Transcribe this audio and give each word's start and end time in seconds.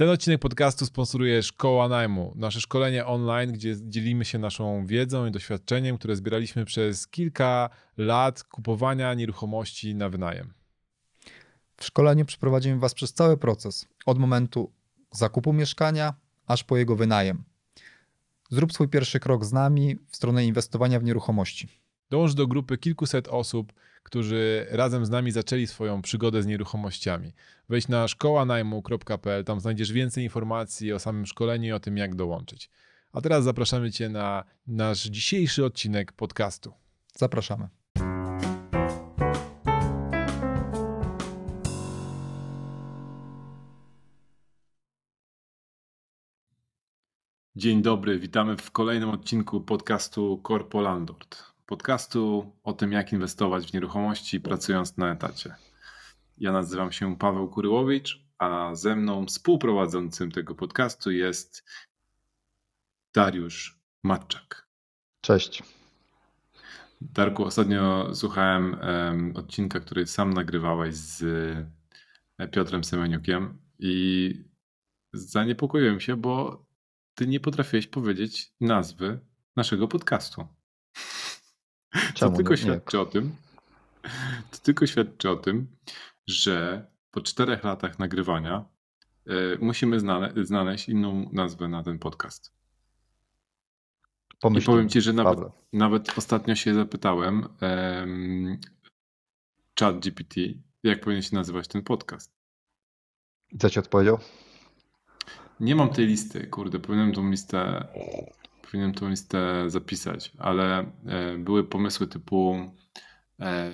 Ten 0.00 0.08
odcinek 0.08 0.40
podcastu 0.40 0.86
sponsoruje 0.86 1.42
Szkoła 1.42 1.88
Najmu, 1.88 2.32
nasze 2.36 2.60
szkolenie 2.60 3.06
online, 3.06 3.52
gdzie 3.52 3.76
dzielimy 3.80 4.24
się 4.24 4.38
naszą 4.38 4.86
wiedzą 4.86 5.26
i 5.26 5.30
doświadczeniem, 5.30 5.98
które 5.98 6.16
zbieraliśmy 6.16 6.64
przez 6.64 7.08
kilka 7.08 7.70
lat 7.96 8.44
kupowania 8.44 9.14
nieruchomości 9.14 9.94
na 9.94 10.08
wynajem. 10.08 10.52
W 11.76 11.84
szkoleniu 11.84 12.24
przeprowadzimy 12.24 12.78
Was 12.78 12.94
przez 12.94 13.12
cały 13.12 13.36
proces, 13.36 13.86
od 14.06 14.18
momentu 14.18 14.72
zakupu 15.10 15.52
mieszkania 15.52 16.14
aż 16.46 16.64
po 16.64 16.76
jego 16.76 16.96
wynajem. 16.96 17.44
Zrób 18.50 18.72
swój 18.72 18.88
pierwszy 18.88 19.20
krok 19.20 19.44
z 19.44 19.52
nami 19.52 19.96
w 20.10 20.16
stronę 20.16 20.44
inwestowania 20.44 21.00
w 21.00 21.04
nieruchomości. 21.04 21.79
Dołącz 22.10 22.34
do 22.34 22.46
grupy 22.46 22.78
kilkuset 22.78 23.28
osób, 23.28 23.72
którzy 24.02 24.66
razem 24.70 25.06
z 25.06 25.10
nami 25.10 25.30
zaczęli 25.30 25.66
swoją 25.66 26.02
przygodę 26.02 26.42
z 26.42 26.46
nieruchomościami. 26.46 27.32
Wejdź 27.68 27.88
na 27.88 28.08
szkołanajmu.pl, 28.08 29.44
tam 29.44 29.60
znajdziesz 29.60 29.92
więcej 29.92 30.24
informacji 30.24 30.92
o 30.92 30.98
samym 30.98 31.26
szkoleniu 31.26 31.68
i 31.68 31.72
o 31.72 31.80
tym, 31.80 31.96
jak 31.96 32.14
dołączyć. 32.14 32.70
A 33.12 33.20
teraz 33.20 33.44
zapraszamy 33.44 33.92
Cię 33.92 34.08
na 34.08 34.44
nasz 34.66 35.04
dzisiejszy 35.04 35.64
odcinek 35.64 36.12
podcastu. 36.12 36.72
Zapraszamy. 37.16 37.68
Dzień 47.56 47.82
dobry, 47.82 48.18
witamy 48.18 48.56
w 48.56 48.70
kolejnym 48.70 49.10
odcinku 49.10 49.60
podcastu 49.60 50.40
Corpo 50.46 50.80
Landlord. 50.80 51.49
Podcastu 51.70 52.52
o 52.62 52.72
tym, 52.72 52.92
jak 52.92 53.12
inwestować 53.12 53.66
w 53.66 53.72
nieruchomości 53.74 54.40
pracując 54.40 54.96
na 54.96 55.12
etacie. 55.12 55.54
Ja 56.38 56.52
nazywam 56.52 56.92
się 56.92 57.16
Paweł 57.16 57.48
Kuryłowicz, 57.48 58.26
a 58.38 58.74
ze 58.74 58.96
mną 58.96 59.26
współprowadzącym 59.26 60.30
tego 60.30 60.54
podcastu 60.54 61.10
jest 61.10 61.64
Dariusz 63.14 63.80
Matczak. 64.02 64.68
Cześć. 65.20 65.62
Darku, 67.00 67.44
ostatnio 67.44 68.14
słuchałem 68.14 68.76
um, 68.80 69.36
odcinka, 69.36 69.80
który 69.80 70.06
sam 70.06 70.32
nagrywałeś 70.32 70.94
z 70.94 71.22
e, 72.38 72.48
Piotrem 72.48 72.84
Semeniukiem 72.84 73.58
i 73.78 74.34
zaniepokoiłem 75.12 76.00
się, 76.00 76.16
bo 76.16 76.66
ty 77.14 77.26
nie 77.26 77.40
potrafiłeś 77.40 77.86
powiedzieć 77.86 78.52
nazwy 78.60 79.20
naszego 79.56 79.88
podcastu. 79.88 80.59
Czemu? 82.20 82.30
To 82.32 82.36
tylko 82.36 82.56
świadczy 82.56 82.96
nie. 82.96 83.02
o 83.02 83.06
tym, 83.06 83.36
to 84.50 84.58
tylko 84.62 84.86
świadczy 84.86 85.30
o 85.30 85.36
tym, 85.36 85.66
że 86.26 86.86
po 87.10 87.20
czterech 87.20 87.64
latach 87.64 87.98
nagrywania 87.98 88.64
y, 89.30 89.58
musimy 89.60 90.00
znale 90.00 90.32
znaleźć 90.42 90.88
inną 90.88 91.30
nazwę 91.32 91.68
na 91.68 91.82
ten 91.82 91.98
podcast. 91.98 92.52
I 94.58 94.62
powiem 94.62 94.88
ci, 94.88 95.00
że 95.00 95.12
nawet, 95.12 95.38
nawet 95.72 96.18
ostatnio 96.18 96.54
się 96.54 96.74
zapytałem 96.74 97.48
um, 97.60 98.58
chat 99.80 99.98
GPT, 99.98 100.40
jak 100.82 101.00
powinien 101.00 101.22
się 101.22 101.36
nazywać 101.36 101.68
ten 101.68 101.82
podcast. 101.82 102.32
I 103.52 103.58
co 103.58 103.70
ci 103.70 103.78
odpowiedział? 103.78 104.18
Nie 105.60 105.74
mam 105.74 105.88
tej 105.88 106.06
listy, 106.06 106.46
kurde, 106.46 106.78
powinienem 106.78 107.14
tą 107.14 107.30
listę 107.30 107.88
powinienem 108.70 108.94
tą 108.94 109.08
listę 109.08 109.70
zapisać, 109.70 110.32
ale 110.38 110.92
e, 111.06 111.38
były 111.38 111.64
pomysły 111.64 112.06
typu 112.06 112.72
e, 113.40 113.72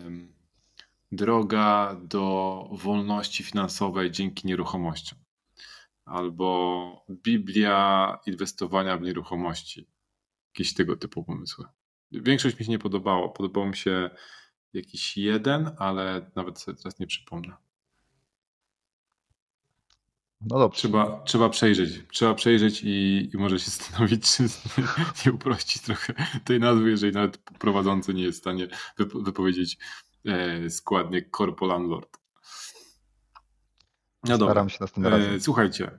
droga 1.12 2.00
do 2.04 2.68
wolności 2.72 3.44
finansowej 3.44 4.10
dzięki 4.10 4.46
nieruchomościom 4.46 5.18
albo 6.06 7.04
Biblia 7.10 8.18
inwestowania 8.26 8.96
w 8.96 9.02
nieruchomości. 9.02 9.88
Jakieś 10.54 10.74
tego 10.74 10.96
typu 10.96 11.24
pomysły. 11.24 11.64
Większość 12.12 12.58
mi 12.58 12.64
się 12.64 12.70
nie 12.70 12.78
podobało. 12.78 13.28
Podobał 13.28 13.66
mi 13.66 13.76
się 13.76 14.10
jakiś 14.72 15.16
jeden, 15.16 15.70
ale 15.78 16.30
nawet 16.36 16.58
sobie 16.58 16.76
teraz 16.76 16.98
nie 16.98 17.06
przypomnę. 17.06 17.56
No 20.40 20.58
dobrze. 20.58 20.78
Trzeba, 20.78 21.22
trzeba 21.24 21.48
przejrzeć. 21.48 22.02
Trzeba 22.12 22.34
przejrzeć 22.34 22.82
i, 22.84 23.30
i 23.34 23.38
może 23.38 23.58
się 23.58 23.70
zastanowić, 23.70 24.36
czy 24.36 24.42
nie 25.26 25.32
uprościć 25.32 25.82
trochę 25.82 26.14
tej 26.44 26.60
nazwy, 26.60 26.90
jeżeli 26.90 27.12
nawet 27.12 27.38
prowadzący 27.38 28.14
nie 28.14 28.22
jest 28.22 28.38
w 28.38 28.40
stanie 28.40 28.68
wypowiedzieć 29.14 29.78
e, 30.24 30.70
składnie 30.70 31.30
Corpo 31.36 31.66
Landlord. 31.66 32.18
No 34.24 34.36
Staram 34.36 34.68
się 34.68 34.78
następnym 34.80 35.12
razem. 35.12 35.34
E, 35.34 35.40
słuchajcie, 35.40 35.90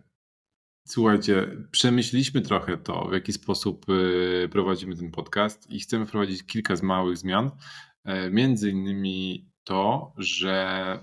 słuchajcie, 0.86 1.58
przemyśleliśmy 1.72 2.42
trochę 2.42 2.78
to, 2.78 3.08
w 3.10 3.14
jaki 3.14 3.34
sposób 3.34 3.86
e, 3.90 4.48
prowadzimy 4.48 4.96
ten 4.96 5.12
podcast 5.12 5.72
i 5.72 5.80
chcemy 5.80 6.06
wprowadzić 6.06 6.44
kilka 6.44 6.76
z 6.76 6.84
małych 6.84 7.18
zmian. 7.18 7.52
E, 8.04 8.30
między 8.30 8.70
innymi 8.70 9.50
to, 9.64 10.14
że 10.18 11.00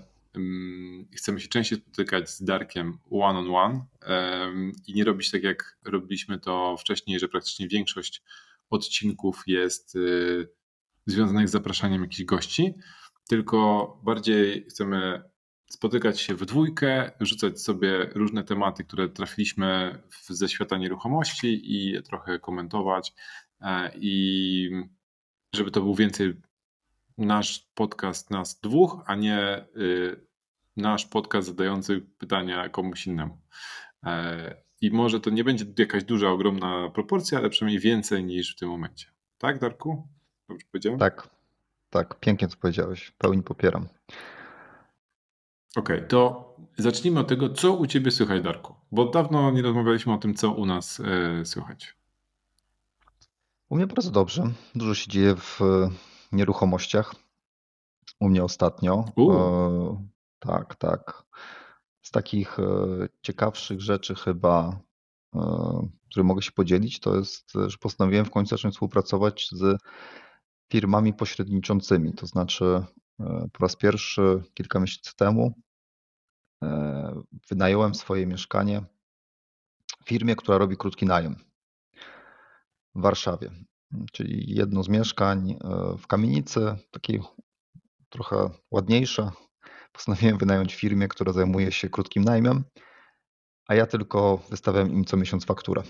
chcemy 1.15 1.39
się 1.39 1.47
częściej 1.47 1.79
spotykać 1.79 2.29
z 2.29 2.43
Darkiem 2.43 2.97
one 3.11 3.39
on 3.39 3.55
one 3.55 3.85
i 4.87 4.93
nie 4.93 5.03
robić 5.03 5.31
tak 5.31 5.43
jak 5.43 5.77
robiliśmy 5.85 6.39
to 6.39 6.77
wcześniej, 6.77 7.19
że 7.19 7.27
praktycznie 7.27 7.67
większość 7.67 8.23
odcinków 8.69 9.43
jest 9.47 9.95
y, 9.95 10.47
związanych 11.05 11.49
z 11.49 11.51
zapraszaniem 11.51 12.01
jakichś 12.01 12.23
gości, 12.23 12.73
tylko 13.27 13.87
bardziej 14.03 14.65
chcemy 14.69 15.23
spotykać 15.69 16.21
się 16.21 16.35
w 16.35 16.45
dwójkę, 16.45 17.11
rzucać 17.19 17.61
sobie 17.61 18.09
różne 18.15 18.43
tematy, 18.43 18.83
które 18.83 19.09
trafiliśmy 19.09 20.01
ze 20.29 20.49
świata 20.49 20.77
nieruchomości 20.77 21.61
i 21.63 22.03
trochę 22.03 22.39
komentować 22.39 23.13
e, 23.61 23.91
i 23.97 24.69
żeby 25.55 25.71
to 25.71 25.81
był 25.81 25.95
więcej 25.95 26.33
nasz 27.17 27.69
podcast 27.75 28.31
nas 28.31 28.59
dwóch, 28.59 29.03
a 29.05 29.15
nie 29.15 29.65
y, 29.77 30.25
nasz 30.77 31.05
podcast 31.05 31.47
zadający 31.47 32.01
pytania 32.17 32.69
komuś 32.69 33.07
innemu. 33.07 33.37
E, 34.03 34.55
I 34.81 34.91
może 34.91 35.19
to 35.19 35.29
nie 35.29 35.43
będzie 35.43 35.65
jakaś 35.77 36.03
duża, 36.03 36.29
ogromna 36.29 36.89
proporcja, 36.89 37.37
ale 37.37 37.49
przynajmniej 37.49 37.79
więcej 37.79 38.23
niż 38.23 38.55
w 38.55 38.59
tym 38.59 38.69
momencie. 38.69 39.07
Tak, 39.37 39.59
Darku? 39.59 40.07
Dobrze 40.49 40.65
powiedziałem? 40.71 40.99
Tak, 40.99 41.29
tak, 41.89 42.19
pięknie 42.19 42.47
to 42.47 42.57
powiedziałeś. 42.57 43.11
Pełni 43.11 43.43
popieram. 43.43 43.87
Okej, 45.75 45.97
okay, 45.97 46.07
to 46.07 46.55
zacznijmy 46.77 47.19
od 47.19 47.27
tego, 47.27 47.49
co 47.49 47.73
u 47.73 47.87
Ciebie 47.87 48.11
słychać, 48.11 48.41
Darku. 48.41 48.75
Bo 48.91 49.05
dawno 49.05 49.51
nie 49.51 49.61
rozmawialiśmy 49.61 50.13
o 50.13 50.17
tym, 50.17 50.33
co 50.33 50.51
u 50.51 50.65
nas 50.65 50.99
e, 50.99 51.45
słychać. 51.45 51.95
U 53.69 53.75
mnie 53.75 53.87
bardzo 53.87 54.11
dobrze. 54.11 54.51
Dużo 54.75 54.95
się 54.95 55.11
dzieje 55.11 55.35
w 55.35 55.59
nieruchomościach. 56.31 57.15
U 58.19 58.29
mnie 58.29 58.43
ostatnio. 58.43 59.05
E, 59.17 60.07
tak, 60.39 60.75
tak. 60.75 61.23
Z 62.01 62.11
takich 62.11 62.59
e, 62.59 62.63
ciekawszych 63.21 63.81
rzeczy 63.81 64.15
chyba, 64.15 64.79
e, 65.35 65.87
które 66.09 66.23
mogę 66.23 66.41
się 66.41 66.51
podzielić, 66.51 66.99
to 66.99 67.15
jest, 67.15 67.51
że 67.67 67.77
postanowiłem 67.77 68.25
w 68.25 68.31
końcu 68.31 68.49
zacząć 68.49 68.73
współpracować 68.73 69.49
z 69.51 69.81
firmami 70.71 71.13
pośredniczącymi. 71.13 72.13
To 72.13 72.27
znaczy, 72.27 72.83
e, 73.19 73.47
po 73.53 73.63
raz 73.63 73.75
pierwszy 73.75 74.43
kilka 74.53 74.79
miesięcy 74.79 75.15
temu 75.15 75.53
wynająłem 77.49 77.95
swoje 77.95 78.25
mieszkanie 78.25 78.83
firmie, 80.05 80.35
która 80.35 80.57
robi 80.57 80.77
krótki 80.77 81.05
najem 81.05 81.35
w 82.95 83.01
Warszawie. 83.01 83.51
Czyli 84.11 84.55
jedno 84.55 84.83
z 84.83 84.89
mieszkań 84.89 85.57
w 85.97 86.07
kamienicy, 86.07 86.75
takiej 86.91 87.21
trochę 88.09 88.49
ładniejsze, 88.71 89.31
postanowiłem 89.93 90.37
wynająć 90.37 90.75
firmę, 90.75 91.07
która 91.07 91.33
zajmuje 91.33 91.71
się 91.71 91.89
krótkim 91.89 92.23
najmem, 92.23 92.63
a 93.67 93.75
ja 93.75 93.85
tylko 93.85 94.37
wystawiam 94.49 94.91
im 94.91 95.05
co 95.05 95.17
miesiąc 95.17 95.45
fakturę. 95.45 95.83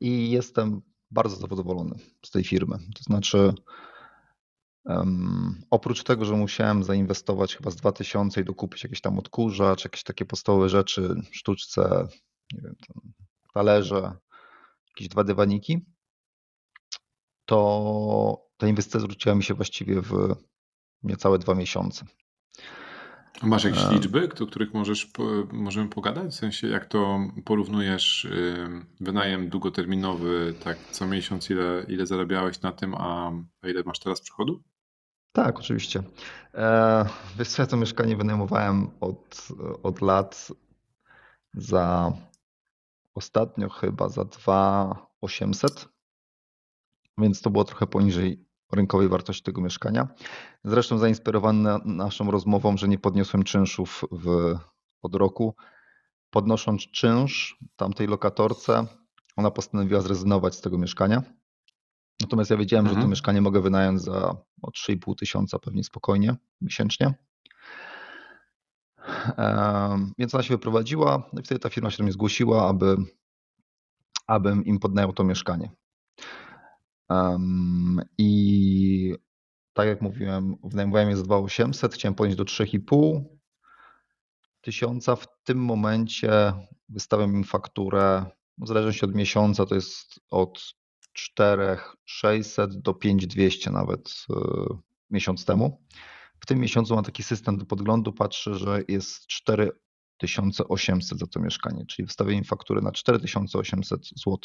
I 0.00 0.30
jestem 0.30 0.82
bardzo 1.10 1.36
zadowolony 1.36 1.94
z 2.24 2.30
tej 2.30 2.44
firmy. 2.44 2.78
To 2.94 3.02
znaczy, 3.02 3.54
um, 4.84 5.62
oprócz 5.70 6.02
tego, 6.02 6.24
że 6.24 6.34
musiałem 6.34 6.84
zainwestować 6.84 7.56
chyba 7.56 7.70
z 7.70 7.76
2000 7.76 8.40
i 8.40 8.44
dokupić 8.44 8.84
jakieś 8.84 9.00
tam 9.00 9.18
odkurzacz, 9.18 9.84
jakieś 9.84 10.02
takie 10.02 10.24
podstawowe 10.24 10.68
rzeczy, 10.68 11.14
sztuczce, 11.30 12.08
nie 12.52 12.60
wiem, 12.62 12.76
talerze, 13.54 14.12
jakieś 14.88 15.08
dwa 15.08 15.24
dywaniki, 15.24 15.86
to 17.50 18.48
ta 18.56 18.66
inwestycja 18.66 19.00
zwróciła 19.00 19.34
mi 19.34 19.42
się 19.42 19.54
właściwie 19.54 20.00
w 20.00 20.34
niecałe 21.02 21.38
dwa 21.38 21.54
miesiące. 21.54 22.04
Masz 23.42 23.64
jakieś 23.64 23.84
e. 23.84 23.92
liczby, 23.92 24.28
o 24.42 24.46
których 24.46 24.74
możesz, 24.74 25.10
możemy 25.52 25.88
pogadać? 25.88 26.32
W 26.32 26.34
sensie, 26.34 26.68
jak 26.68 26.86
to 26.86 27.18
porównujesz 27.44 28.28
wynajem 29.00 29.48
długoterminowy, 29.48 30.54
tak 30.64 30.78
co 30.90 31.06
miesiąc, 31.06 31.50
ile, 31.50 31.84
ile 31.88 32.06
zarabiałeś 32.06 32.60
na 32.60 32.72
tym, 32.72 32.94
a, 32.94 33.32
ile 33.62 33.82
masz 33.82 33.98
teraz 33.98 34.20
przychodu? 34.20 34.62
Tak, 35.32 35.58
oczywiście. 35.58 36.02
E, 36.54 37.04
wiesz 37.38 37.48
co, 37.48 37.62
ja 37.62 37.66
to 37.66 37.76
mieszkanie 37.76 38.16
wynajmowałem 38.16 38.90
od, 39.00 39.48
od 39.82 40.00
lat 40.00 40.48
za 41.54 42.12
ostatnio 43.14 43.68
chyba 43.68 44.08
za 44.08 44.24
2800, 44.24 45.88
więc 47.18 47.40
to 47.40 47.50
było 47.50 47.64
trochę 47.64 47.86
poniżej 47.86 48.44
rynkowej 48.72 49.08
wartości 49.08 49.42
tego 49.42 49.60
mieszkania. 49.60 50.08
Zresztą 50.64 50.98
zainspirowany 50.98 51.78
naszą 51.84 52.30
rozmową, 52.30 52.76
że 52.76 52.88
nie 52.88 52.98
podniosłem 52.98 53.42
czynszów 53.42 54.04
w, 54.12 54.54
od 55.02 55.14
roku. 55.14 55.54
Podnosząc 56.30 56.82
czynsz 56.82 57.58
tamtej 57.76 58.06
lokatorce, 58.06 58.86
ona 59.36 59.50
postanowiła 59.50 60.00
zrezygnować 60.00 60.54
z 60.54 60.60
tego 60.60 60.78
mieszkania. 60.78 61.22
Natomiast 62.20 62.50
ja 62.50 62.56
wiedziałem, 62.56 62.86
mhm. 62.86 62.94
że 62.94 62.94
to 62.94 63.00
mhm. 63.00 63.10
mieszkanie 63.10 63.40
mogę 63.40 63.60
wynająć 63.60 64.02
za 64.02 64.36
3,5 64.88 65.14
tysiąca 65.18 65.58
pewnie 65.58 65.84
spokojnie 65.84 66.36
miesięcznie. 66.60 67.14
Więc 70.18 70.34
ona 70.34 70.42
się 70.42 70.54
wyprowadziła 70.54 71.22
no 71.32 71.40
i 71.40 71.42
wtedy 71.42 71.58
ta 71.58 71.68
firma 71.68 71.90
się 71.90 71.96
do 71.96 72.02
mnie 72.02 72.12
zgłosiła, 72.12 72.68
aby, 72.68 72.96
abym 74.26 74.64
im 74.64 74.78
podnajął 74.78 75.12
to 75.12 75.24
mieszkanie. 75.24 75.70
I 78.18 79.14
tak 79.72 79.88
jak 79.88 80.00
mówiłem, 80.00 80.56
wynajmowałem 80.64 81.10
je 81.10 81.16
za 81.16 81.22
2800, 81.22 81.94
chciałem 81.94 82.14
podnieść 82.14 82.38
do 82.38 82.44
3,5 82.44 83.24
tysiąca. 84.60 85.16
W 85.16 85.26
tym 85.44 85.58
momencie 85.58 86.52
wystawiam 86.88 87.34
im 87.34 87.44
fakturę, 87.44 88.24
w 88.58 88.68
zależności 88.68 89.04
od 89.04 89.14
miesiąca, 89.14 89.66
to 89.66 89.74
jest 89.74 90.20
od 90.30 90.74
4600 91.12 92.80
do 92.80 92.94
5200 92.94 93.70
nawet 93.70 94.14
e, 94.30 94.34
miesiąc 95.10 95.44
temu. 95.44 95.82
W 96.40 96.46
tym 96.46 96.58
miesiącu 96.58 96.94
mam 96.94 97.04
taki 97.04 97.22
system 97.22 97.58
do 97.58 97.66
podglądu, 97.66 98.12
patrzę, 98.12 98.54
że 98.54 98.82
jest 98.88 99.26
4800 99.26 101.18
za 101.18 101.26
to 101.26 101.40
mieszkanie, 101.40 101.86
czyli 101.86 102.06
wystawię 102.06 102.34
im 102.34 102.44
fakturę 102.44 102.80
na 102.80 102.92
4800 102.92 104.06
zł 104.06 104.38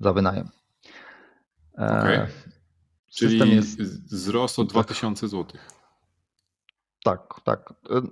za 0.00 0.12
wynajem. 0.12 0.48
E, 1.78 1.98
okay. 2.00 2.26
Czyli 3.10 3.54
jest... 3.54 3.82
wzrost 3.82 4.58
o 4.58 4.64
2000 4.64 5.28
zł. 5.28 5.60
Tak, 7.04 7.40
tak. 7.44 7.74
E, 7.90 8.02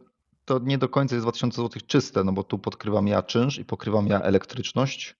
to 0.45 0.59
nie 0.59 0.79
do 0.79 0.89
końca 0.89 1.15
jest 1.15 1.25
2000 1.25 1.63
zł 1.63 1.83
czyste, 1.87 2.25
no 2.25 2.33
bo 2.33 2.45
tu 2.45 2.59
podkrywam 2.59 3.07
ja 3.07 3.23
czynsz 3.23 3.59
i 3.59 3.65
pokrywam 3.65 4.07
ja 4.07 4.21
elektryczność 4.21 5.17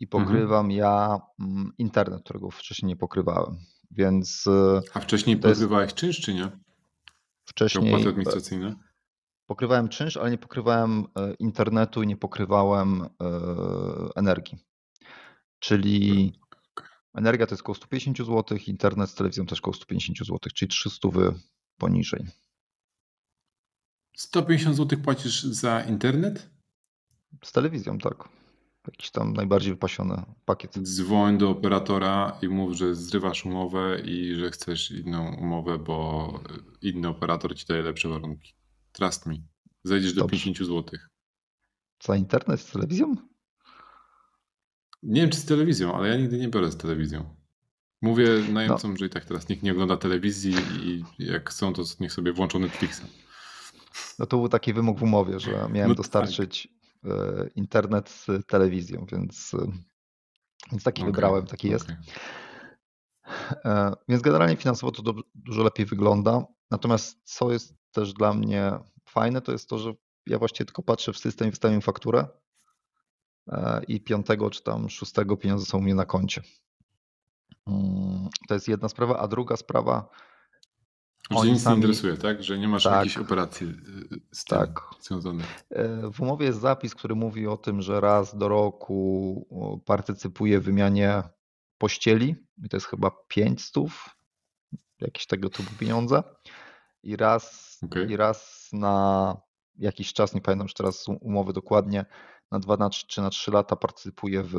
i 0.00 0.04
mhm. 0.04 0.24
pokrywam 0.24 0.66
mhm. 0.66 0.70
ja 0.70 1.20
mm, 1.40 1.72
internet, 1.78 2.22
którego 2.24 2.50
wcześniej 2.50 2.88
nie 2.88 2.96
pokrywałem. 2.96 3.56
Więc. 3.90 4.46
E, 4.46 4.80
A 4.94 5.00
wcześniej 5.00 5.36
pokrywałeś 5.36 5.86
jest... 5.86 5.96
czynsz, 5.96 6.20
czy 6.20 6.34
nie? 6.34 6.50
Wcześniej. 7.44 7.88
Opłaty 7.88 8.08
administracyjne? 8.08 8.74
Pokrywałem 9.46 9.88
czynsz, 9.88 10.16
ale 10.16 10.30
nie 10.30 10.38
pokrywałem 10.38 11.04
internetu 11.38 12.02
i 12.02 12.06
nie 12.06 12.16
pokrywałem 12.16 13.08
energii. 14.16 14.58
Czyli 15.58 16.32
Energia 17.14 17.46
to 17.46 17.54
jest 17.54 17.62
około 17.62 17.74
150 17.74 18.18
zł, 18.18 18.58
internet 18.66 19.10
z 19.10 19.14
telewizją 19.14 19.46
też 19.46 19.58
około 19.58 19.74
150 19.74 20.18
zł, 20.18 20.38
czyli 20.54 20.68
300 20.68 21.08
poniżej. 21.78 22.26
150 24.16 24.76
zł 24.76 24.98
płacisz 24.98 25.42
za 25.42 25.80
internet? 25.80 26.50
Z 27.44 27.52
telewizją, 27.52 27.98
tak. 27.98 28.28
Jakiś 28.86 29.10
tam 29.10 29.32
najbardziej 29.32 29.72
wypasiony 29.72 30.22
pakiet. 30.44 30.78
Dzwoń 30.78 31.38
do 31.38 31.50
operatora 31.50 32.38
i 32.42 32.48
mów, 32.48 32.72
że 32.72 32.94
zrywasz 32.94 33.44
umowę 33.46 34.00
i 34.04 34.34
że 34.34 34.50
chcesz 34.50 34.90
inną 34.90 35.36
umowę, 35.36 35.78
bo 35.78 36.40
inny 36.82 37.08
operator 37.08 37.56
ci 37.56 37.66
daje 37.66 37.82
lepsze 37.82 38.08
warunki. 38.08 38.54
Trust 38.92 39.26
me. 39.26 39.34
Zejdziesz 39.84 40.14
do 40.14 40.28
50 40.28 40.58
zł. 40.58 40.84
Za 42.02 42.16
internet 42.16 42.60
z 42.60 42.70
telewizją? 42.70 43.16
Nie 45.04 45.20
wiem, 45.20 45.30
czy 45.30 45.38
z 45.38 45.44
telewizją, 45.44 45.94
ale 45.94 46.08
ja 46.08 46.16
nigdy 46.16 46.38
nie 46.38 46.48
biorę 46.48 46.72
z 46.72 46.76
telewizją. 46.76 47.34
Mówię 48.02 48.28
najemcom, 48.52 48.90
no. 48.90 48.96
że 48.96 49.06
i 49.06 49.10
tak 49.10 49.24
teraz 49.24 49.48
nikt 49.48 49.62
nie 49.62 49.72
ogląda 49.72 49.96
telewizji 49.96 50.54
i 50.82 51.04
jak 51.18 51.50
chcą, 51.50 51.72
to 51.72 51.82
niech 52.00 52.12
sobie 52.12 52.32
włączą 52.32 52.58
Netflixa. 52.58 53.02
No 54.18 54.26
to 54.26 54.36
był 54.36 54.48
taki 54.48 54.72
wymóg 54.72 54.98
w 54.98 55.02
umowie, 55.02 55.40
że 55.40 55.68
miałem 55.72 55.88
no 55.88 55.94
dostarczyć 55.94 56.68
tak. 57.02 57.10
internet 57.54 58.10
z 58.10 58.26
telewizją, 58.46 59.06
więc, 59.12 59.54
e, 59.54 59.72
więc 60.70 60.82
taki 60.82 61.02
okay. 61.02 61.12
wybrałem, 61.12 61.46
taki 61.46 61.68
jest. 61.68 61.84
Okay. 61.84 61.96
Więc 64.08 64.22
generalnie 64.22 64.56
finansowo 64.56 64.92
to 64.92 65.14
dużo 65.34 65.62
lepiej 65.62 65.86
wygląda. 65.86 66.44
Natomiast 66.70 67.18
co 67.24 67.52
jest 67.52 67.74
też 67.92 68.12
dla 68.12 68.34
mnie 68.34 68.72
fajne, 69.08 69.40
to 69.40 69.52
jest 69.52 69.68
to, 69.68 69.78
że 69.78 69.92
ja 70.26 70.38
właściwie 70.38 70.66
tylko 70.66 70.82
patrzę 70.82 71.12
w 71.12 71.18
system 71.18 71.48
i 71.48 71.50
wystawiam 71.50 71.80
fakturę 71.80 72.26
E, 72.26 72.43
i 73.88 74.00
piątego 74.00 74.50
czy 74.50 74.62
tam 74.62 74.90
szóstego 74.90 75.36
pieniądze 75.36 75.66
są 75.66 75.78
u 75.78 75.80
mnie 75.80 75.94
na 75.94 76.04
koncie. 76.04 76.42
Mm, 77.66 78.28
to 78.48 78.54
jest 78.54 78.68
jedna 78.68 78.88
sprawa, 78.88 79.18
a 79.18 79.28
druga 79.28 79.56
sprawa. 79.56 80.08
Że 81.30 81.50
nic 81.50 81.62
sami... 81.62 81.76
nie 81.76 81.82
interesuje, 81.82 82.16
tak? 82.16 82.42
Że 82.42 82.58
nie 82.58 82.68
masz 82.68 82.84
tak, 82.84 82.92
jakiejś 82.92 83.18
operacji 83.18 83.66
y, 83.66 84.20
z 84.32 84.44
tym 84.44 84.58
tak. 84.58 84.80
związanych. 85.00 85.64
E, 85.70 86.10
w 86.10 86.20
umowie 86.20 86.46
jest 86.46 86.60
zapis, 86.60 86.94
który 86.94 87.14
mówi 87.14 87.46
o 87.46 87.56
tym, 87.56 87.82
że 87.82 88.00
raz 88.00 88.36
do 88.36 88.48
roku 88.48 89.80
partycypuje 89.84 90.60
w 90.60 90.64
wymianie 90.64 91.22
pościeli. 91.78 92.36
I 92.64 92.68
to 92.68 92.76
jest 92.76 92.86
chyba 92.86 93.10
500, 93.28 93.84
jakieś 95.00 95.26
tego 95.26 95.50
typu 95.50 95.70
pieniądze. 95.78 96.22
I 97.02 97.16
raz, 97.16 97.78
okay. 97.84 98.04
I 98.04 98.16
raz 98.16 98.68
na 98.72 99.36
jakiś 99.76 100.12
czas, 100.12 100.34
nie 100.34 100.40
pamiętam 100.40 100.64
już 100.64 100.74
teraz 100.74 101.06
umowy 101.20 101.52
dokładnie, 101.52 102.04
na 102.50 102.58
2 102.58 102.76
na 102.76 102.88
3, 102.88 103.06
czy 103.06 103.20
na 103.20 103.30
3 103.30 103.50
lata 103.50 103.76
partycypuje 103.76 104.42
w 104.42 104.56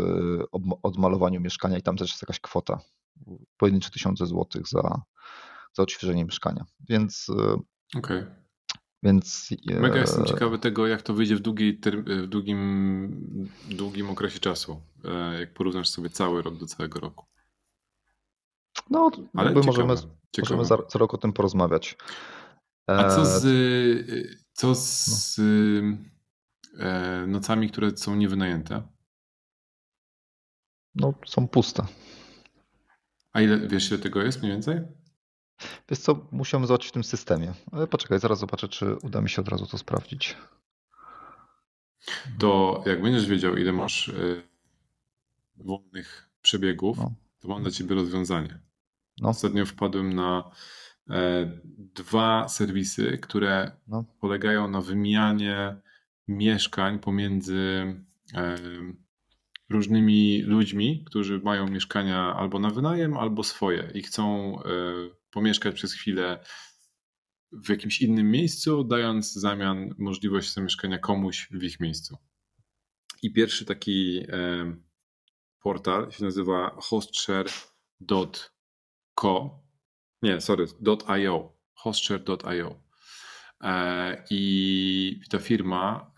odmalowaniu 0.83 1.41
mieszkania 1.41 1.77
i 1.77 1.81
tam 1.81 1.97
też 1.97 2.09
jest 2.09 2.21
jakaś 2.21 2.39
kwota, 2.39 2.79
pojedyncze 3.57 3.89
tysiące 3.89 4.25
złotych 4.25 4.67
za, 4.67 5.01
za 5.73 5.83
odświeżenie 5.83 6.25
mieszkania. 6.25 6.65
Więc. 6.89 7.27
E, 7.29 7.97
okay. 7.97 8.45
Więc, 9.03 9.49
e, 9.69 9.79
Mega 9.79 9.97
jestem 9.97 10.25
ciekawy 10.25 10.59
tego, 10.59 10.87
jak 10.87 11.01
to 11.01 11.13
wyjdzie 11.13 11.35
w, 11.35 11.39
długiej, 11.39 11.79
w 12.05 12.27
długim, 12.27 13.49
długim 13.69 14.09
okresie 14.09 14.39
czasu, 14.39 14.81
e, 15.05 15.39
jak 15.39 15.53
porównasz 15.53 15.89
sobie 15.89 16.09
cały 16.09 16.41
rok 16.41 16.57
do 16.57 16.65
całego 16.65 16.99
roku. 16.99 17.25
No, 18.89 19.11
Ale 19.33 19.49
ciekawe, 19.49 19.65
możemy, 19.65 19.95
ciekawe. 19.95 20.55
możemy 20.57 20.65
za, 20.65 20.77
za 20.89 20.99
rok 20.99 21.13
o 21.13 21.17
tym 21.17 21.33
porozmawiać. 21.33 21.97
A 22.87 23.15
co 23.15 23.25
z, 23.25 23.43
co 24.55 24.75
z 24.75 25.37
no. 25.37 25.97
E, 26.79 27.27
nocami, 27.27 27.69
które 27.69 27.97
są 27.97 28.15
niewynajęte? 28.15 28.81
No, 30.95 31.13
są 31.25 31.47
puste. 31.47 31.85
A 33.33 33.41
ile, 33.41 33.67
wiesz 33.67 33.89
ile 33.89 33.99
tego 33.99 34.23
jest 34.23 34.39
mniej 34.39 34.51
więcej? 34.51 34.81
Wiesz 35.89 35.99
co, 35.99 36.27
musiałem 36.31 36.67
zobaczyć 36.67 36.89
w 36.89 36.93
tym 36.93 37.03
systemie. 37.03 37.53
Ale 37.71 37.87
poczekaj, 37.87 38.19
zaraz 38.19 38.39
zobaczę, 38.39 38.67
czy 38.67 38.95
uda 38.95 39.21
mi 39.21 39.29
się 39.29 39.41
od 39.41 39.47
razu 39.47 39.65
to 39.67 39.77
sprawdzić. 39.77 40.37
To 42.39 42.83
jak 42.85 43.01
będziesz 43.01 43.25
wiedział, 43.25 43.57
ile 43.57 43.71
masz 43.71 44.07
y, 44.07 44.43
wolnych 45.55 46.29
przebiegów, 46.41 46.97
no. 46.97 47.13
to 47.39 47.47
mam 47.47 47.61
dla 47.61 47.71
ciebie 47.71 47.95
rozwiązanie. 47.95 48.59
No. 49.17 49.29
Ostatnio 49.29 49.65
wpadłem 49.65 50.13
na 50.13 50.51
dwa 51.77 52.47
serwisy, 52.47 53.17
które 53.17 53.71
no. 53.87 54.05
polegają 54.19 54.67
na 54.67 54.81
wymianie 54.81 55.75
mieszkań 56.27 56.99
pomiędzy 56.99 57.85
różnymi 59.69 60.41
ludźmi, 60.41 61.03
którzy 61.05 61.39
mają 61.39 61.67
mieszkania 61.67 62.35
albo 62.35 62.59
na 62.59 62.69
wynajem, 62.69 63.17
albo 63.17 63.43
swoje 63.43 63.91
i 63.93 64.01
chcą 64.01 64.55
e, 64.59 64.63
pomieszkać 65.31 65.75
przez 65.75 65.93
chwilę 65.93 66.43
w 67.51 67.69
jakimś 67.69 68.01
innym 68.01 68.31
miejscu, 68.31 68.83
dając 68.83 69.37
w 69.37 69.39
zamian 69.39 69.95
możliwość 69.97 70.53
zamieszkania 70.53 70.99
komuś 70.99 71.47
w 71.51 71.63
ich 71.63 71.79
miejscu. 71.79 72.17
I 73.21 73.33
pierwszy 73.33 73.65
taki 73.65 74.21
portal 75.59 76.11
się 76.11 76.23
nazywa 76.23 76.77
hostshare.co. 76.81 79.64
Nie, 80.25 80.41
sorry, 80.41 80.65
.io. 81.17 81.53
hostshare.io. 81.73 82.81
E, 83.61 84.23
I 84.29 85.19
ta 85.29 85.39
firma 85.39 86.11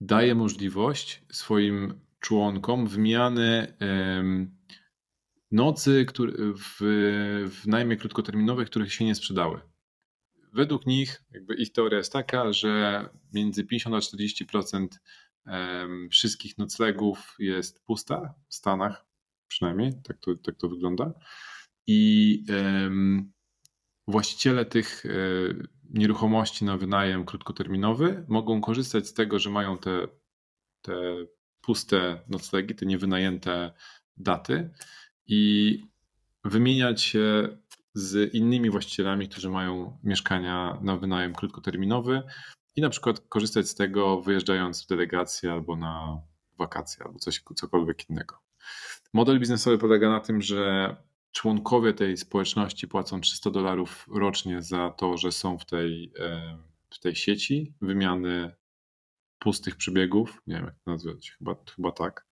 daje 0.00 0.34
możliwość 0.34 1.22
swoim 1.32 2.00
członkom 2.20 2.86
wymiany 2.86 3.76
nocy 5.50 6.06
w, 6.56 6.76
w 7.50 7.66
najmie 7.66 7.96
krótkoterminowych, 7.96 8.70
których 8.70 8.92
się 8.92 9.04
nie 9.04 9.14
sprzedały. 9.14 9.60
Według 10.52 10.86
nich, 10.86 11.24
ich 11.58 11.72
teoria 11.72 11.98
jest 11.98 12.12
taka, 12.12 12.52
że 12.52 13.08
między 13.32 13.64
50 13.64 13.96
a 13.96 13.98
40% 13.98 14.86
wszystkich 16.10 16.58
noclegów 16.58 17.36
jest 17.38 17.84
pusta 17.84 18.34
w 18.48 18.54
Stanach, 18.54 19.13
przynajmniej 19.48 19.92
tak 20.02 20.18
to, 20.18 20.34
tak 20.34 20.56
to 20.56 20.68
wygląda. 20.68 21.12
I 21.86 22.44
właściciele 24.08 24.64
tych, 24.64 25.06
e, 25.06 25.10
nieruchomości 25.90 26.64
na 26.64 26.76
wynajem 26.76 27.24
krótkoterminowy, 27.24 28.24
mogą 28.28 28.60
korzystać 28.60 29.08
z 29.08 29.14
tego, 29.14 29.38
że 29.38 29.50
mają 29.50 29.78
te, 29.78 30.08
te 30.82 30.94
puste 31.60 32.22
noclegi, 32.28 32.74
te 32.74 32.86
niewynajęte 32.86 33.72
daty 34.16 34.70
i 35.26 35.80
wymieniać 36.44 37.02
się 37.02 37.48
z 37.94 38.34
innymi 38.34 38.70
właścicielami, 38.70 39.28
którzy 39.28 39.50
mają 39.50 39.98
mieszkania 40.02 40.78
na 40.82 40.96
wynajem 40.96 41.34
krótkoterminowy 41.34 42.22
i 42.76 42.80
na 42.80 42.88
przykład 42.88 43.20
korzystać 43.20 43.68
z 43.68 43.74
tego 43.74 44.20
wyjeżdżając 44.20 44.84
w 44.84 44.86
delegację 44.86 45.52
albo 45.52 45.76
na 45.76 46.22
wakacje 46.58 47.04
albo 47.04 47.18
coś, 47.18 47.42
cokolwiek 47.56 48.10
innego. 48.10 48.38
Model 49.14 49.40
biznesowy 49.40 49.78
polega 49.78 50.10
na 50.10 50.20
tym, 50.20 50.42
że 50.42 50.96
członkowie 51.32 51.94
tej 51.94 52.16
społeczności 52.16 52.88
płacą 52.88 53.20
300 53.20 53.50
dolarów 53.50 54.06
rocznie 54.14 54.62
za 54.62 54.90
to, 54.90 55.16
że 55.16 55.32
są 55.32 55.58
w 55.58 55.66
tej, 55.66 56.12
e, 56.18 56.58
w 56.90 57.00
tej 57.00 57.14
sieci 57.14 57.74
wymiany 57.80 58.50
pustych 59.38 59.76
przebiegów. 59.76 60.42
Nie 60.46 60.54
wiem, 60.54 60.64
jak 60.64 60.74
to 60.74 60.90
nazwać, 60.90 61.36
chyba, 61.38 61.56
chyba 61.76 61.92
tak. 61.92 62.26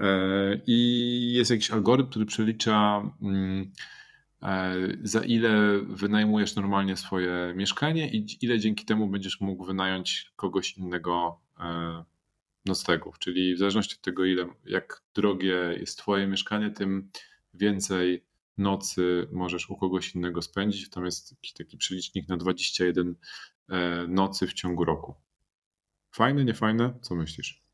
E, 0.00 0.60
I 0.66 1.32
jest 1.32 1.50
jakiś 1.50 1.70
algorytm, 1.70 2.10
który 2.10 2.24
przelicza, 2.24 3.02
mm, 3.22 3.72
e, 4.42 4.74
za 5.02 5.20
ile 5.20 5.80
wynajmujesz 5.80 6.56
normalnie 6.56 6.96
swoje 6.96 7.52
mieszkanie 7.56 8.10
i 8.10 8.38
ile 8.40 8.58
dzięki 8.58 8.84
temu 8.84 9.08
będziesz 9.08 9.40
mógł 9.40 9.64
wynająć 9.64 10.32
kogoś 10.36 10.78
innego 10.78 11.40
noclegów. 12.64 13.18
Czyli 13.18 13.54
w 13.54 13.58
zależności 13.58 13.94
od 13.96 14.00
tego, 14.00 14.24
ile, 14.24 14.46
jak 14.64 15.02
drogie 15.14 15.76
jest 15.80 15.98
Twoje 15.98 16.26
mieszkanie, 16.26 16.70
tym 16.70 17.10
więcej 17.54 18.24
nocy 18.58 19.28
możesz 19.32 19.70
u 19.70 19.76
kogoś 19.76 20.14
innego 20.14 20.42
spędzić. 20.42 20.90
Tam 20.90 21.04
jest 21.04 21.30
taki, 21.30 21.52
taki 21.52 21.76
przelicznik 21.76 22.28
na 22.28 22.36
21 22.36 23.16
e, 23.68 24.06
nocy 24.08 24.46
w 24.46 24.52
ciągu 24.52 24.84
roku. 24.84 25.14
Fajne, 26.12 26.44
niefajne? 26.44 26.98
Co 27.02 27.14
myślisz? 27.14 27.64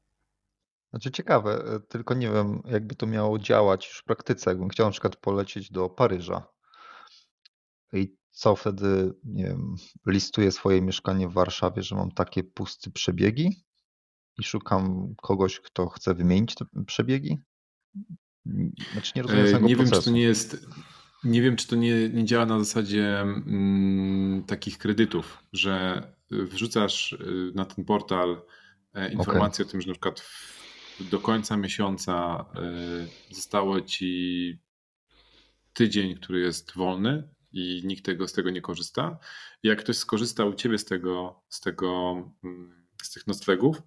Znaczy 0.91 1.11
ciekawe, 1.11 1.65
e, 1.65 1.81
tylko 1.81 2.15
nie 2.15 2.31
wiem, 2.31 2.63
jakby 2.65 2.95
to 2.95 3.07
miało 3.07 3.39
działać 3.39 3.89
już 3.89 3.99
w 3.99 4.05
praktyce. 4.05 4.51
Jakbym 4.51 4.69
chciał 4.69 4.87
na 4.87 4.93
przykład 4.93 5.17
polecieć 5.17 5.71
do 5.71 5.89
Paryża 5.89 6.49
i 7.93 8.17
co 8.31 8.57
wtedy, 8.57 9.15
nie 9.25 9.45
wiem, 9.45 9.77
listuję 10.07 10.53
swoje 10.53 10.83
mieszkanie 10.83 11.29
w 11.29 11.33
Warszawie, 11.33 11.83
że 11.83 11.97
mam 11.97 12.13
takie 12.13 12.45
puste 12.45 12.91
przebiegi 12.91 13.66
i 14.39 14.45
szukam 14.45 15.15
kogoś, 15.23 15.61
kto 15.61 15.89
chce 15.89 16.15
wymienić 16.15 16.55
te 16.55 16.65
przebiegi? 16.87 17.39
Znaczy 18.93 19.13
nie 19.17 19.23
rozumiem 19.23 19.57
e, 19.57 19.61
Nie 19.61 19.77
wiem, 19.77 19.91
czy 19.91 20.03
to 20.03 20.11
nie 20.11 20.23
jest. 20.23 20.67
Nie 21.25 21.43
wiem, 21.43 21.57
czy 21.57 21.69
to 21.69 21.77
nie, 21.77 22.09
nie 22.09 22.25
działa 22.25 22.47
na 22.47 22.59
zasadzie 22.59 23.21
mm, 23.21 24.45
takich 24.45 24.79
kredytów, 24.79 25.39
że 25.53 26.03
wrzucasz 26.31 27.13
y, 27.13 27.53
na 27.55 27.65
ten 27.65 27.85
portal 27.85 28.43
e, 28.95 29.13
informację 29.13 29.65
okay. 29.65 29.69
o 29.69 29.73
tym, 29.73 29.81
że 29.81 29.89
na 29.89 29.95
przykład 29.95 30.29
do 31.01 31.21
końca 31.21 31.57
miesiąca 31.57 32.45
zostało 33.31 33.81
ci 33.81 34.59
tydzień, 35.73 36.15
który 36.15 36.41
jest 36.41 36.75
wolny 36.75 37.29
i 37.53 37.83
nikt 37.85 38.05
tego, 38.05 38.29
z 38.29 38.33
tego 38.33 38.51
nie 38.51 38.61
korzysta. 38.61 39.19
Jak 39.63 39.79
ktoś 39.79 39.97
skorzystał 39.97 40.49
u 40.49 40.55
ciebie 40.55 40.79
z 40.79 40.85
tego, 40.85 41.43
z 41.49 41.61
tego, 41.61 42.15
mm, 42.45 42.87
z 43.03 43.11
tych 43.11 43.27
noclegów, 43.27 43.83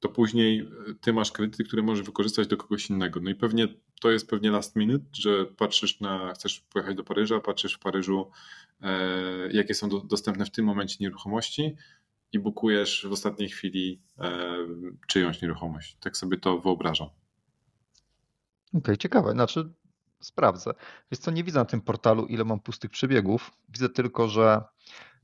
to 0.00 0.08
później 0.08 0.60
e, 0.60 0.94
ty 1.00 1.12
masz 1.12 1.32
kredyty, 1.32 1.64
które 1.64 1.82
możesz 1.82 2.06
wykorzystać 2.06 2.46
do 2.46 2.56
kogoś 2.56 2.90
innego. 2.90 3.20
No 3.20 3.30
i 3.30 3.34
pewnie 3.34 3.68
to 4.00 4.10
jest 4.10 4.28
pewnie 4.28 4.50
last 4.50 4.76
minute, 4.76 5.04
że 5.12 5.46
patrzysz 5.46 6.00
na, 6.00 6.32
chcesz 6.34 6.60
pojechać 6.60 6.96
do 6.96 7.04
Paryża, 7.04 7.40
patrzysz 7.40 7.74
w 7.74 7.78
Paryżu, 7.78 8.30
e, 8.80 9.52
jakie 9.52 9.74
są 9.74 9.88
do, 9.88 10.00
dostępne 10.00 10.44
w 10.44 10.50
tym 10.50 10.64
momencie 10.64 10.96
nieruchomości 11.00 11.76
i 12.32 12.38
bukujesz 12.38 13.06
w 13.08 13.12
ostatniej 13.12 13.48
chwili 13.48 14.02
e, 14.18 14.56
czyjąś 15.06 15.42
nieruchomość. 15.42 15.96
Tak 16.00 16.16
sobie 16.16 16.38
to 16.38 16.58
wyobrażam. 16.58 17.08
Okej, 18.68 18.80
okay, 18.80 18.96
ciekawe. 18.96 19.32
Znaczy, 19.32 19.72
sprawdzę. 20.20 20.72
Więc 21.10 21.24
co, 21.24 21.30
nie 21.30 21.44
widzę 21.44 21.58
na 21.58 21.64
tym 21.64 21.80
portalu, 21.80 22.26
ile 22.26 22.44
mam 22.44 22.60
pustych 22.60 22.90
przebiegów. 22.90 23.50
Widzę 23.68 23.88
tylko, 23.88 24.28
że 24.28 24.62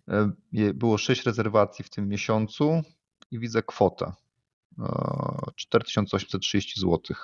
e, 0.09 0.33
było 0.75 0.99
6 0.99 1.23
rezerwacji 1.23 1.85
w 1.85 1.90
tym 1.90 2.09
miesiącu 2.09 2.83
i 3.31 3.38
widzę 3.38 3.62
kwotę. 3.62 4.12
4830 5.57 6.81
zł 6.81 7.16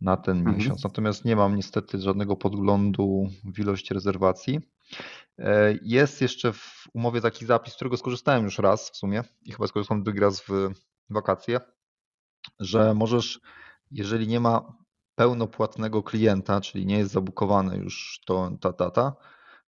na 0.00 0.16
ten 0.16 0.38
mhm. 0.38 0.56
miesiąc. 0.56 0.84
Natomiast 0.84 1.24
nie 1.24 1.36
mam 1.36 1.56
niestety 1.56 1.98
żadnego 1.98 2.36
podglądu 2.36 3.28
w 3.44 3.58
ilości 3.58 3.94
rezerwacji. 3.94 4.60
E, 5.38 5.78
jest 5.82 6.20
jeszcze 6.20 6.52
w 6.52 6.84
umowie 6.94 7.20
taki 7.20 7.46
zapis, 7.46 7.72
z 7.72 7.76
którego 7.76 7.96
skorzystałem 7.96 8.44
już 8.44 8.58
raz 8.58 8.90
w 8.90 8.96
sumie 8.96 9.24
i 9.42 9.52
chyba 9.52 9.66
skorzystam 9.66 10.02
drugi 10.02 10.20
raz 10.20 10.40
w 10.40 10.70
wakacje, 11.10 11.60
że 12.60 12.94
możesz, 12.94 13.40
jeżeli 13.90 14.28
nie 14.28 14.40
ma 14.40 14.72
pełnopłatnego 15.14 16.02
klienta, 16.02 16.60
czyli 16.60 16.86
nie 16.86 16.98
jest 16.98 17.12
zabukowane 17.12 17.76
już 17.76 18.20
to, 18.26 18.50
ta 18.60 18.72
data, 18.72 19.16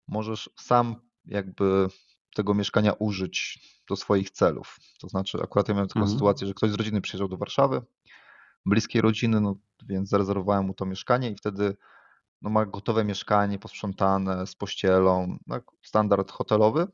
możesz 0.07 0.49
sam 0.55 0.95
jakby 1.25 1.87
tego 2.37 2.53
mieszkania 2.53 2.93
użyć 2.93 3.59
do 3.89 3.95
swoich 3.95 4.29
celów. 4.29 4.77
To 4.99 5.09
znaczy, 5.09 5.37
akurat 5.43 5.67
ja 5.67 5.73
miałem 5.73 5.87
taką 5.87 5.99
mhm. 5.99 6.17
sytuację, 6.17 6.47
że 6.47 6.53
ktoś 6.53 6.71
z 6.71 6.73
rodziny 6.73 7.01
przyjeżdżał 7.01 7.27
do 7.27 7.37
Warszawy, 7.37 7.81
bliskiej 8.65 9.01
rodziny, 9.01 9.41
no 9.41 9.55
więc 9.85 10.09
zarezerwowałem 10.09 10.65
mu 10.65 10.73
to 10.73 10.85
mieszkanie 10.85 11.31
i 11.31 11.35
wtedy 11.35 11.77
no, 12.41 12.49
ma 12.49 12.65
gotowe 12.65 13.03
mieszkanie, 13.03 13.59
posprzątane, 13.59 14.47
z 14.47 14.55
pościelą, 14.55 15.37
no, 15.47 15.59
standard 15.81 16.31
hotelowy. 16.31 16.87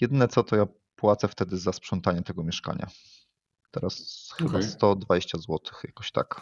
Jedyne 0.00 0.28
co, 0.28 0.42
to 0.42 0.56
ja 0.56 0.66
płacę 0.96 1.28
wtedy 1.28 1.58
za 1.58 1.72
sprzątanie 1.72 2.22
tego 2.22 2.44
mieszkania. 2.44 2.86
Teraz 3.70 4.28
okay. 4.32 4.48
chyba 4.48 4.62
120 4.62 5.38
zł, 5.38 5.58
jakoś 5.84 6.12
tak. 6.12 6.40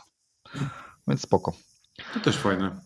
Więc 1.08 1.22
spoko. 1.22 1.52
To 2.14 2.20
też 2.20 2.36
fajne. 2.36 2.80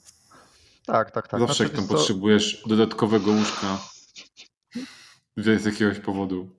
Tak, 0.87 1.11
tak, 1.11 1.29
tak. 1.29 1.41
Zawsze 1.41 1.55
znaczy, 1.55 1.63
jak 1.63 1.73
tam 1.73 1.89
potrzebujesz 1.89 2.63
dodatkowego 2.67 3.31
łóżka 3.31 3.79
z 5.37 5.65
jakiegoś 5.65 5.99
powodu. 5.99 6.51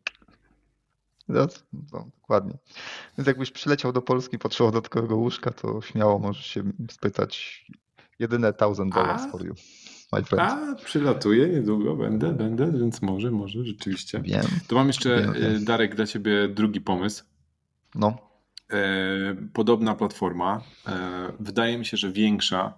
No, 1.27 1.47
no, 1.93 2.07
dokładnie. 2.21 2.57
Więc 3.17 3.27
jakbyś 3.27 3.51
przyleciał 3.51 3.93
do 3.93 4.01
Polski, 4.01 4.39
potrzebował 4.39 4.71
dodatkowego 4.71 5.15
łóżka, 5.15 5.51
to 5.51 5.81
śmiało 5.81 6.19
możesz 6.19 6.45
się 6.45 6.63
spytać 6.91 7.65
jedyne 8.19 8.53
1000 8.53 8.93
dolarów 8.93 9.31
for 9.31 9.45
you. 9.45 9.53
My 10.13 10.23
friend. 10.23 10.51
A, 10.51 10.75
przylatuję 10.75 11.47
niedługo, 11.47 11.95
będę, 11.95 12.33
będę, 12.33 12.71
więc 12.71 13.01
może, 13.01 13.31
może, 13.31 13.65
rzeczywiście. 13.65 14.21
Wiem. 14.21 14.45
To 14.67 14.75
mam 14.75 14.87
jeszcze, 14.87 15.21
wiem, 15.21 15.33
wiem. 15.33 15.55
E, 15.55 15.59
Darek, 15.59 15.95
dla 15.95 16.05
ciebie 16.05 16.47
drugi 16.47 16.81
pomysł. 16.81 17.23
No. 17.95 18.17
E, 18.71 18.79
podobna 19.53 19.95
platforma. 19.95 20.61
E, 20.87 21.31
wydaje 21.39 21.77
mi 21.77 21.85
się, 21.85 21.97
że 21.97 22.11
większa, 22.11 22.73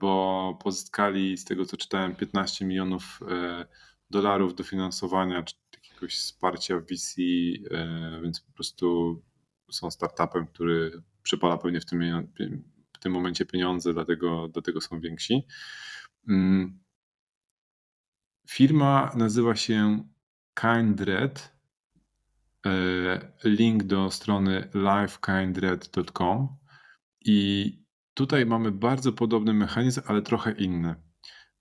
bo 0.00 0.58
pozyskali 0.62 1.36
z 1.36 1.44
tego, 1.44 1.64
co 1.64 1.76
czytałem, 1.76 2.14
15 2.14 2.64
milionów 2.64 3.20
dolarów 4.14 4.54
dofinansowania 4.54 5.42
czy 5.42 5.54
jakiegoś 5.74 6.16
wsparcia 6.16 6.78
w 6.78 6.82
VC, 6.82 7.20
e, 7.70 8.20
więc 8.22 8.40
po 8.40 8.52
prostu 8.52 9.22
są 9.70 9.90
startupem, 9.90 10.46
który 10.46 11.02
przepala 11.22 11.58
pewnie 11.58 11.80
w 11.80 11.84
tym, 11.84 12.00
w 12.92 12.98
tym 12.98 13.12
momencie 13.12 13.46
pieniądze, 13.46 13.92
dlatego, 13.92 14.48
dlatego 14.48 14.80
są 14.80 15.00
więksi. 15.00 15.46
Mm. 16.28 16.78
Firma 18.48 19.12
nazywa 19.16 19.56
się 19.56 20.08
Kindred. 20.60 21.54
E, 22.66 23.32
link 23.44 23.82
do 23.82 24.10
strony 24.10 24.68
livekindred.com 24.74 26.56
i 27.24 27.78
tutaj 28.14 28.46
mamy 28.46 28.72
bardzo 28.72 29.12
podobny 29.12 29.54
mechanizm, 29.54 30.00
ale 30.06 30.22
trochę 30.22 30.52
inny. 30.52 30.94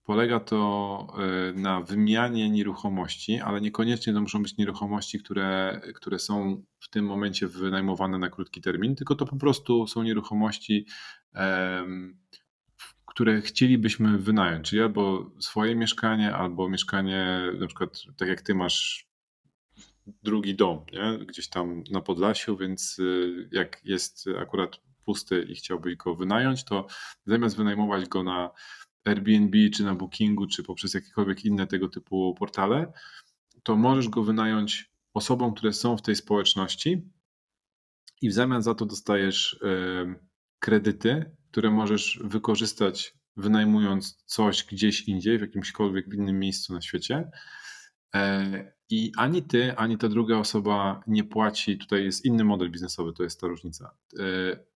Polega 0.04 0.40
to 0.40 1.08
e, 1.18 1.54
na 1.54 1.82
wymianie 1.82 2.50
nieruchomości, 2.50 3.40
ale 3.40 3.62
niekoniecznie 3.62 4.14
to 4.14 4.22
muszą 4.22 4.44
być 4.44 4.58
nieruchomości, 4.58 5.20
które, 5.20 5.82
które 5.96 6.20
są 6.20 6.64
w 6.80 6.90
tym 6.90 7.06
momencie 7.06 7.48
wynajmowane 7.48 8.18
na 8.18 8.30
krótki 8.30 8.62
termin, 8.62 8.96
tylko 8.96 9.16
to 9.16 9.26
po 9.26 9.36
prostu 9.36 9.88
są 9.88 10.04
nieruchomości, 10.04 10.86
które 13.06 13.42
chcielibyśmy 13.42 14.18
wynająć, 14.18 14.70
czyli 14.70 14.82
albo 14.82 15.32
swoje 15.40 15.76
mieszkanie, 15.76 16.36
albo 16.36 16.70
mieszkanie, 16.70 17.52
na 17.60 17.68
przykład 17.68 18.02
tak 18.18 18.30
jak 18.30 18.42
ty 18.42 18.56
masz 18.56 19.08
drugi 20.24 20.56
dom, 20.56 20.86
nie? 20.94 21.26
gdzieś 21.26 21.50
tam 21.50 21.84
na 21.92 22.02
Podlasiu, 22.02 22.58
więc 22.58 23.00
y, 23.00 23.50
jak 23.52 23.82
jest 23.84 24.26
akurat 24.40 24.80
pusty 25.06 25.44
i 25.50 25.56
chciałbyś 25.56 25.96
go 25.96 26.16
wynająć, 26.16 26.64
to 26.64 26.88
zamiast 27.26 27.58
wynajmować 27.58 28.10
go 28.10 28.24
na 28.24 28.52
Airbnb, 29.06 29.70
czy 29.74 29.84
na 29.84 29.96
Bookingu, 29.96 30.48
czy 30.48 30.64
poprzez 30.64 30.94
jakiekolwiek 30.94 31.46
inne 31.46 31.68
tego 31.68 31.90
typu 31.90 32.36
portale, 32.40 32.94
to 33.64 33.76
możesz 33.76 34.10
go 34.10 34.24
wynająć 34.24 34.92
osobom, 35.14 35.54
które 35.54 35.74
są 35.74 35.98
w 35.98 36.02
tej 36.02 36.16
społeczności 36.16 37.10
i 38.22 38.30
w 38.30 38.34
zamian 38.34 38.64
za 38.64 38.76
to 38.76 38.86
dostajesz 38.86 39.60
kredyty, 40.60 41.36
które 41.52 41.72
możesz 41.72 42.20
wykorzystać 42.24 43.14
wynajmując 43.38 44.24
coś 44.26 44.64
gdzieś 44.64 45.08
indziej, 45.08 45.38
w 45.38 45.42
jakimśkolwiek 45.42 46.14
innym 46.14 46.40
miejscu 46.40 46.74
na 46.74 46.82
świecie. 46.82 47.32
I 48.90 49.12
ani 49.18 49.44
ty, 49.44 49.76
ani 49.76 49.98
ta 49.98 50.10
druga 50.10 50.38
osoba 50.38 51.04
nie 51.08 51.24
płaci, 51.24 51.78
tutaj 51.78 52.04
jest 52.04 52.26
inny 52.26 52.44
model 52.44 52.72
biznesowy, 52.72 53.14
to 53.14 53.24
jest 53.24 53.42
ta 53.42 53.48
różnica. 53.48 53.96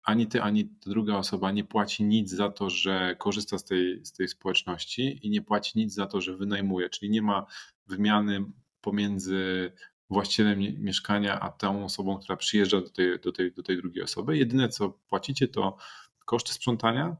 Ani 0.04 0.26
ty, 0.26 0.42
ani 0.42 0.64
druga 0.64 1.16
osoba 1.16 1.50
nie 1.50 1.64
płaci 1.64 2.04
nic 2.04 2.30
za 2.30 2.50
to, 2.50 2.70
że 2.70 3.16
korzysta 3.18 3.58
z 3.58 3.64
tej, 3.64 4.06
z 4.06 4.12
tej 4.12 4.28
społeczności 4.28 5.26
i 5.26 5.30
nie 5.30 5.42
płaci 5.42 5.78
nic 5.78 5.94
za 5.94 6.06
to, 6.06 6.20
że 6.20 6.36
wynajmuje, 6.36 6.90
czyli 6.90 7.10
nie 7.10 7.22
ma 7.22 7.46
wymiany 7.86 8.44
pomiędzy 8.80 9.72
właścicielem 10.10 10.58
mieszkania, 10.78 11.40
a 11.40 11.50
tą 11.50 11.84
osobą, 11.84 12.18
która 12.18 12.36
przyjeżdża 12.36 12.80
do 12.80 12.90
tej, 12.90 13.20
do 13.20 13.32
tej, 13.32 13.52
do 13.52 13.62
tej 13.62 13.76
drugiej 13.76 14.04
osoby. 14.04 14.38
Jedyne, 14.38 14.68
co 14.68 14.90
płacicie, 14.90 15.48
to 15.48 15.76
koszty 16.24 16.52
sprzątania 16.52 17.16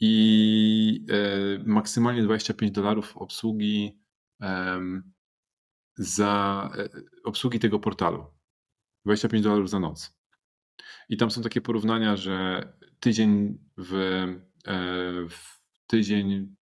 i 0.00 1.06
e, 1.10 1.58
maksymalnie 1.64 2.22
25 2.22 2.72
dolarów 2.72 3.16
obsługi 3.16 3.98
za 5.96 6.70
e, 6.78 6.88
obsługi 7.24 7.58
tego 7.58 7.78
portalu. 7.78 8.26
25 9.04 9.44
dolarów 9.44 9.70
za 9.70 9.80
noc. 9.80 10.23
I 11.08 11.16
tam 11.16 11.30
są 11.30 11.42
takie 11.42 11.60
porównania, 11.60 12.16
że 12.16 12.68
tydzień 13.00 13.58
w, 13.76 13.94
e, 13.94 15.28
w 15.28 15.60
tydzień 15.86 16.56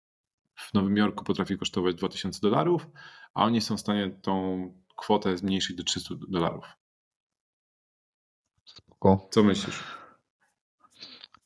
w 0.55 0.73
Nowym 0.73 0.97
Jorku 0.97 1.23
potrafi 1.23 1.57
kosztować 1.57 1.95
2000 1.95 2.39
dolarów, 2.41 2.87
a 3.33 3.45
oni 3.45 3.61
są 3.61 3.77
w 3.77 3.79
stanie 3.79 4.09
tą 4.21 4.65
kwotę 4.97 5.37
zmniejszyć 5.37 5.77
do 5.77 5.83
300 5.83 6.15
dolarów. 6.29 6.65
Spoko. 8.65 9.27
Co 9.31 9.43
myślisz? 9.43 9.83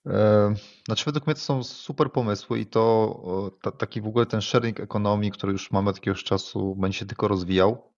E, 0.06 0.54
znaczy 0.86 1.06
według 1.06 1.28
mnie 1.28 1.34
to 1.36 1.42
są 1.42 1.64
super 1.64 2.12
pomysły 2.12 2.60
i 2.60 2.66
to 2.66 3.60
taki 3.78 4.02
w 4.02 4.08
ogóle 4.08 4.26
ten 4.26 4.42
sharing 4.42 4.80
ekonomii, 4.80 5.32
który 5.32 5.52
już 5.52 5.72
mamy 5.72 5.90
od 5.90 5.96
jakiegoś 5.96 6.24
czasu, 6.24 6.76
będzie 6.76 7.00
się 7.00 7.06
tylko 7.06 7.28
rozwijał. 7.28 7.94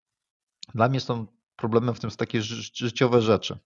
Dla 0.76 0.90
mnie 0.90 1.00
są 1.00 1.28
problemem 1.56 1.96
w 1.96 2.00
tym 2.00 2.12
są 2.12 2.18
takie 2.18 2.42
życiowe 2.42 3.22
rzeczy. 3.22 3.60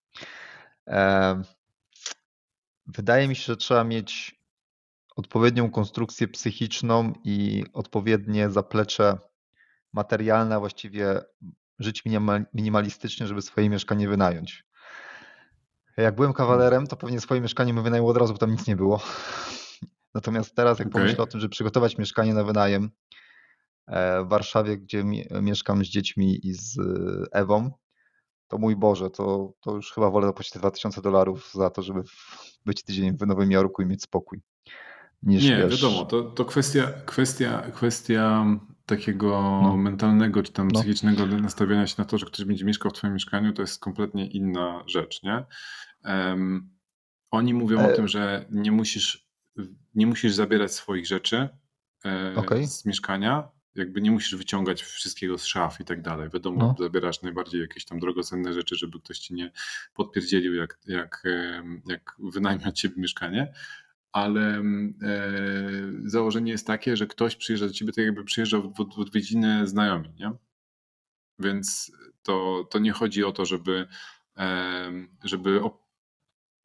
Wydaje 2.88 3.27
mi 3.27 3.36
się, 3.36 3.43
że 3.43 3.57
trzeba 3.57 3.83
mieć 3.83 4.41
odpowiednią 5.15 5.71
konstrukcję 5.71 6.27
psychiczną 6.27 7.13
i 7.24 7.63
odpowiednie 7.74 8.50
zaplecze 8.50 9.17
materialne, 9.93 10.60
właściwie 10.60 11.21
żyć 11.79 12.03
minimalistycznie, 12.53 13.27
żeby 13.27 13.41
swoje 13.41 13.69
mieszkanie 13.69 14.07
wynająć. 14.07 14.65
Jak 15.98 16.15
byłem 16.15 16.33
kawalerem, 16.33 16.88
to 16.88 16.95
pewnie 16.95 17.21
swoje 17.21 17.41
mieszkanie 17.41 17.74
bym 17.74 17.83
wynajął 17.83 18.07
od 18.07 18.17
razu, 18.17 18.33
bo 18.33 18.39
tam 18.39 18.51
nic 18.51 18.67
nie 18.67 18.75
było. 18.75 19.01
Natomiast 20.15 20.55
teraz, 20.55 20.79
jak 20.79 20.88
okay. 20.88 21.01
pomyślę 21.01 21.24
o 21.24 21.27
tym, 21.27 21.39
żeby 21.39 21.51
przygotować 21.51 21.98
mieszkanie 21.98 22.33
na 22.33 22.43
wynajem 22.43 22.91
e, 23.88 24.24
w 24.24 24.27
Warszawie, 24.27 24.77
gdzie 24.77 25.03
mieszkam 25.41 25.86
z 25.86 25.88
dziećmi 25.88 26.48
i 26.48 26.53
z 26.53 26.79
e, 26.79 26.83
Ewą, 27.39 27.71
to 28.51 28.58
mój 28.58 28.75
Boże, 28.75 29.10
to, 29.10 29.53
to 29.62 29.75
już 29.75 29.91
chyba 29.93 30.10
wolę 30.10 30.27
zapłacić 30.27 30.53
2000 30.53 31.01
dolarów 31.01 31.51
za 31.53 31.70
to, 31.70 31.81
żeby 31.81 32.01
być 32.65 32.84
tydzień 32.84 33.17
w 33.17 33.27
Nowym 33.27 33.51
Jorku 33.51 33.81
i 33.81 33.86
mieć 33.86 34.03
spokój. 34.03 34.41
Niż, 35.24 35.43
nie, 35.43 35.58
wiesz... 35.58 35.81
wiadomo, 35.81 36.05
to, 36.05 36.24
to 36.24 36.46
kwestia, 36.46 36.93
kwestia, 37.05 37.62
kwestia 37.74 38.46
takiego 38.86 39.60
no. 39.63 39.77
mentalnego 39.77 40.43
czy 40.43 40.51
tam 40.51 40.67
no. 40.67 40.79
psychicznego 40.79 41.25
nastawienia 41.25 41.88
się 41.88 41.96
na 41.98 42.05
to, 42.05 42.17
że 42.17 42.25
ktoś 42.25 42.46
będzie 42.46 42.65
mieszkał 42.65 42.91
w 42.91 42.93
twoim 42.93 43.13
mieszkaniu, 43.13 43.53
to 43.53 43.62
jest 43.62 43.79
kompletnie 43.79 44.27
inna 44.27 44.84
rzecz, 44.88 45.24
nie? 45.24 45.46
Um, 46.05 46.70
oni 47.31 47.53
mówią 47.53 47.79
e... 47.79 47.93
o 47.93 47.96
tym, 47.96 48.08
że 48.08 48.46
nie 48.51 48.72
musisz, 48.72 49.27
nie 49.96 50.08
musisz 50.08 50.34
zabierać 50.34 50.74
swoich 50.74 51.08
rzeczy 51.08 51.50
e, 52.05 52.36
okay. 52.36 52.67
z 52.67 52.86
mieszkania, 52.86 53.50
jakby 53.75 54.01
nie 54.01 54.11
musisz 54.11 54.35
wyciągać 54.35 54.83
wszystkiego 54.83 55.37
z 55.37 55.45
szaf 55.45 55.79
i 55.79 55.85
tak 55.85 56.01
dalej. 56.01 56.29
Wiadomo, 56.33 56.75
no. 56.79 56.85
zabierasz 56.85 57.21
najbardziej 57.21 57.61
jakieś 57.61 57.85
tam 57.85 57.99
drogocenne 57.99 58.53
rzeczy, 58.53 58.75
żeby 58.75 58.99
ktoś 58.99 59.19
ci 59.19 59.33
nie 59.33 59.51
podpierdzielił, 59.93 60.55
jak, 60.55 60.79
jak, 60.87 61.23
jak 61.86 62.15
wynajmie 62.19 62.65
od 62.65 62.75
ciebie 62.75 62.95
mieszkanie, 62.97 63.53
ale 64.12 64.41
e, 64.51 64.63
założenie 66.05 66.51
jest 66.51 66.67
takie, 66.67 66.97
że 66.97 67.07
ktoś 67.07 67.36
przyjeżdża 67.36 67.67
do 67.67 67.73
ciebie 67.73 67.93
tak 67.93 68.05
jakby 68.05 68.23
przyjeżdżał 68.23 68.62
w, 68.62 68.95
w 68.95 68.99
odwiedziny 68.99 69.67
znajomi, 69.67 70.13
nie? 70.19 70.31
Więc 71.39 71.91
to, 72.23 72.67
to 72.71 72.79
nie 72.79 72.91
chodzi 72.91 73.23
o 73.23 73.31
to, 73.31 73.45
żeby, 73.45 73.88
e, 74.38 74.91
żeby 75.23 75.62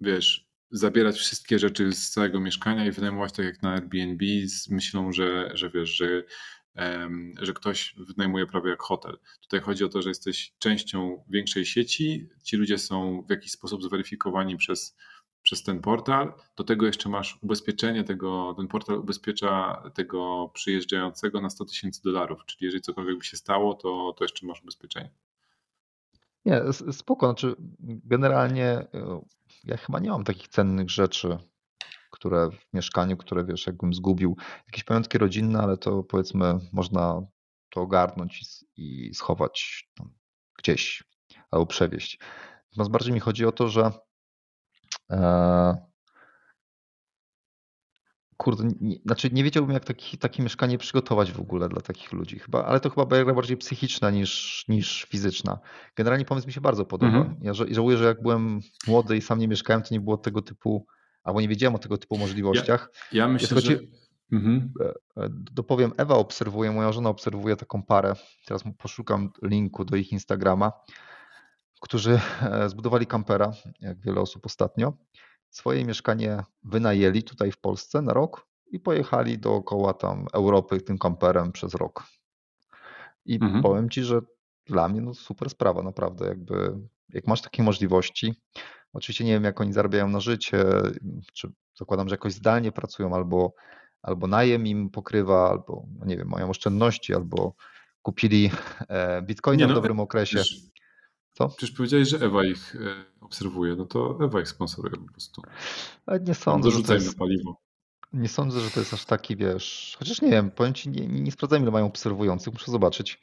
wiesz, 0.01 0.47
zabierać 0.71 1.17
wszystkie 1.17 1.59
rzeczy 1.59 1.93
z 1.93 2.11
całego 2.11 2.41
mieszkania 2.41 2.87
i 2.87 2.91
wynajmować 2.91 3.33
tak 3.33 3.47
jak 3.47 3.63
na 3.63 3.73
Airbnb 3.73 4.25
z 4.47 4.69
myślą, 4.69 5.13
że, 5.13 5.51
że 5.55 5.71
wiesz, 5.71 5.97
że, 5.97 6.25
że 7.41 7.53
ktoś 7.53 7.95
wynajmuje 7.99 8.47
prawie 8.47 8.71
jak 8.71 8.83
hotel. 8.83 9.19
Tutaj 9.41 9.61
chodzi 9.61 9.85
o 9.85 9.89
to, 9.89 10.03
że 10.03 10.09
jesteś 10.09 10.53
częścią 10.59 11.25
większej 11.29 11.67
sieci, 11.67 12.29
ci 12.43 12.57
ludzie 12.57 12.79
są 12.79 13.25
w 13.29 13.31
jakiś 13.31 13.53
sposób 13.53 13.83
zweryfikowani 13.83 14.57
przez 14.57 14.97
przez 15.47 15.63
ten 15.63 15.81
portal. 15.81 16.33
Do 16.57 16.65
tego 16.65 16.87
jeszcze 16.87 17.09
masz 17.09 17.39
ubezpieczenie 17.43 18.05
tego, 18.05 18.55
ten 18.57 18.69
portal 18.69 18.99
ubezpiecza 18.99 19.83
tego 19.95 20.51
przyjeżdżającego 20.55 21.41
na 21.41 21.51
100 21.51 21.65
tysięcy 21.65 22.03
dolarów, 22.03 22.45
czyli 22.47 22.65
jeżeli 22.65 22.83
cokolwiek 22.83 23.19
by 23.19 23.25
się 23.25 23.37
stało, 23.37 23.75
to, 23.75 24.15
to 24.19 24.25
jeszcze 24.25 24.47
masz 24.47 24.63
ubezpieczenie. 24.63 25.11
Nie, 26.45 26.63
spoko. 26.93 27.27
Znaczy, 27.27 27.55
generalnie 27.81 28.65
e, 28.65 29.21
ja 29.65 29.77
chyba 29.77 29.99
nie 29.99 30.11
mam 30.11 30.25
takich 30.25 30.49
cennych 30.49 30.91
rzeczy, 30.91 31.39
które 32.27 32.51
w 32.51 32.75
mieszkaniu, 32.75 33.17
które 33.17 33.45
wiesz, 33.45 33.67
jakbym 33.67 33.95
zgubił. 33.95 34.37
Jakieś 34.67 34.85
pamiątki 34.85 35.19
rodzinne, 35.19 35.61
ale 35.61 35.77
to 35.77 36.03
powiedzmy 36.03 36.59
można 36.73 37.23
to 37.71 37.81
ogarnąć 37.81 38.43
i, 38.77 39.09
i 39.09 39.15
schować 39.15 39.89
gdzieś 40.59 41.05
albo 41.51 41.67
przewieźć. 41.67 42.19
Natomiast 42.71 42.91
bardziej 42.91 43.13
mi 43.13 43.21
chodzi 43.21 43.47
o 43.47 43.53
to, 43.53 43.69
że 43.69 43.91
E, 45.11 45.87
kurde, 48.37 48.69
nie, 48.81 48.97
znaczy 49.07 49.31
nie 49.33 49.45
wiedziałbym, 49.45 49.75
jak 49.75 49.85
taki, 49.85 50.19
takie 50.19 50.43
mieszkanie 50.43 50.79
przygotować 50.79 51.33
w 51.33 51.41
ogóle 51.41 51.69
dla 51.69 51.81
takich 51.81 52.13
ludzi. 52.13 52.39
Chyba, 52.39 52.65
ale 52.65 52.81
to 52.81 52.91
chyba 52.91 53.07
bariera 53.07 53.35
bardziej 53.35 53.57
psychiczna 53.57 54.11
niż, 54.11 54.65
niż 54.69 55.07
fizyczna. 55.11 55.59
Generalnie 55.97 56.25
pomysł 56.25 56.47
mi 56.47 56.53
się 56.53 56.61
bardzo 56.61 56.85
podoba. 56.85 57.19
Mhm. 57.19 57.37
Ja 57.43 57.55
żałuję, 57.55 57.97
że 57.97 58.05
jak 58.05 58.23
byłem 58.23 58.61
młody 58.87 59.17
i 59.17 59.21
sam 59.21 59.39
nie 59.39 59.49
mieszkałem, 59.49 59.83
to 59.83 59.89
nie 59.91 60.01
było 60.01 60.17
tego 60.17 60.43
typu, 60.43 60.87
albo 61.27 61.41
nie 61.41 61.49
wiedziałem 61.49 61.75
o 61.75 61.79
tego 61.79 61.99
typu 61.99 62.19
możliwościach. 62.19 62.91
Ja, 63.13 63.19
ja 63.19 63.29
myślę, 63.29 63.61
że... 63.61 63.79
Mhm. 64.33 64.73
E, 64.81 64.89
e, 65.23 65.29
dopowiem, 65.31 65.93
Ewa 65.97 66.15
obserwuje, 66.15 66.73
moja 66.73 66.93
żona 66.93 67.09
obserwuje 67.09 67.57
taką 67.57 67.83
parę. 67.83 68.13
Teraz 68.47 68.65
poszukam 68.79 69.31
linku 69.43 69.85
do 69.85 69.97
ich 69.97 70.13
Instagrama 70.13 70.73
którzy 71.81 72.21
e, 72.43 72.69
zbudowali 72.69 73.07
kampera, 73.07 73.53
jak 73.81 74.01
wiele 74.01 74.21
osób 74.21 74.47
ostatnio. 74.47 74.93
Swoje 75.51 75.85
mieszkanie 75.85 76.45
wynajęli 76.65 77.23
tutaj 77.23 77.53
w 77.53 77.61
Polsce 77.61 78.03
na 78.03 78.13
rok 78.13 78.47
i 78.67 78.81
pojechali 78.81 79.39
dookoła 79.39 79.95
tam 79.95 80.27
Europy 80.33 80.81
tym 80.81 80.99
kamperem 80.99 81.53
przez 81.53 81.75
rok. 81.75 82.05
I 83.25 83.35
mhm. 83.35 83.63
powiem 83.63 83.91
Ci, 83.91 84.03
że 84.03 84.21
dla 84.67 84.89
mnie 84.89 85.01
no 85.01 85.15
super 85.15 85.51
sprawa, 85.51 85.83
naprawdę. 85.83 86.27
Jakby, 86.27 86.79
jak 87.09 87.27
masz 87.27 87.43
takie 87.43 87.63
możliwości, 87.63 88.35
oczywiście 88.93 89.25
nie 89.25 89.33
wiem, 89.33 89.45
jak 89.45 89.61
oni 89.61 89.73
zarabiają 89.73 90.09
na 90.09 90.21
życie, 90.21 90.65
czy 91.33 91.53
zakładam, 91.79 92.09
że 92.09 92.15
jakoś 92.15 92.33
zdalnie 92.33 92.73
pracują, 92.73 93.15
albo, 93.15 93.55
albo 94.03 94.27
najem 94.27 94.67
im 94.67 94.91
pokrywa, 94.91 95.51
albo 95.51 95.87
no 95.99 96.07
nie 96.07 96.17
wiem, 96.17 96.29
mają 96.29 96.51
oszczędności, 96.51 97.15
albo 97.15 97.55
kupili 98.03 98.51
e, 98.89 99.23
bitcoina 99.23 99.67
w 99.67 99.69
no, 99.69 99.75
dobrym 99.75 100.01
okresie. 100.01 100.43
Co? 101.33 101.49
Przecież 101.49 101.77
powiedziałeś, 101.77 102.09
że 102.09 102.19
Ewa 102.19 102.45
ich 102.45 102.77
e, 102.77 103.05
obserwuje, 103.21 103.77
no 103.77 103.85
to 103.85 104.19
Ewa 104.21 104.41
ich 104.41 104.49
sponsoruje 104.49 104.97
po 104.97 105.13
prostu. 105.13 105.43
Ale 106.07 106.21
nie 106.21 106.35
sądzę, 106.35 106.71
to 106.87 106.95
jest, 106.95 107.19
paliwo. 107.19 107.61
Nie 108.13 108.29
sądzę, 108.29 108.61
że 108.61 108.71
to 108.71 108.81
jest 108.81 108.95
aż 108.95 109.05
taki, 109.05 109.37
wiesz, 109.37 109.97
chociaż 109.99 110.23
nie 110.23 110.31
wiem, 110.31 110.51
powiem 110.51 110.75
Ci, 110.75 110.89
nie, 110.89 111.07
nie 111.07 111.33
ile 111.61 111.71
mają 111.71 111.87
obserwujących, 111.87 112.53
muszę 112.53 112.71
zobaczyć. 112.71 113.21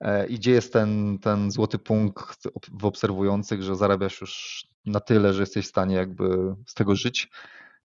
E, 0.00 0.26
I 0.26 0.34
gdzie 0.34 0.50
jest 0.50 0.72
ten, 0.72 1.18
ten 1.18 1.50
złoty 1.50 1.78
punkt 1.78 2.48
w 2.72 2.84
obserwujących, 2.84 3.62
że 3.62 3.76
zarabiasz 3.76 4.20
już 4.20 4.64
na 4.86 5.00
tyle, 5.00 5.34
że 5.34 5.42
jesteś 5.42 5.66
w 5.66 5.68
stanie 5.68 5.96
jakby 5.96 6.54
z 6.66 6.74
tego 6.74 6.96
żyć. 6.96 7.30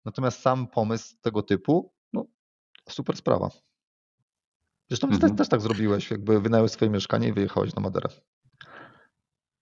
Natomiast 0.06 0.41
sam 0.41 0.67
pomysł 0.67 1.15
tego 1.21 1.43
typu, 1.43 1.93
no 2.13 2.26
super 2.89 3.17
sprawa. 3.17 3.49
Zresztą 4.89 5.08
mhm. 5.08 5.21
też, 5.21 5.38
też 5.38 5.49
tak 5.49 5.62
zrobiłeś, 5.62 6.12
jakby 6.12 6.41
wynająłeś 6.41 6.71
swoje 6.71 6.91
mieszkanie 6.91 7.28
i 7.28 7.34
wyjechałeś 7.34 7.76
na 7.76 7.82
Maderę. 7.82 8.10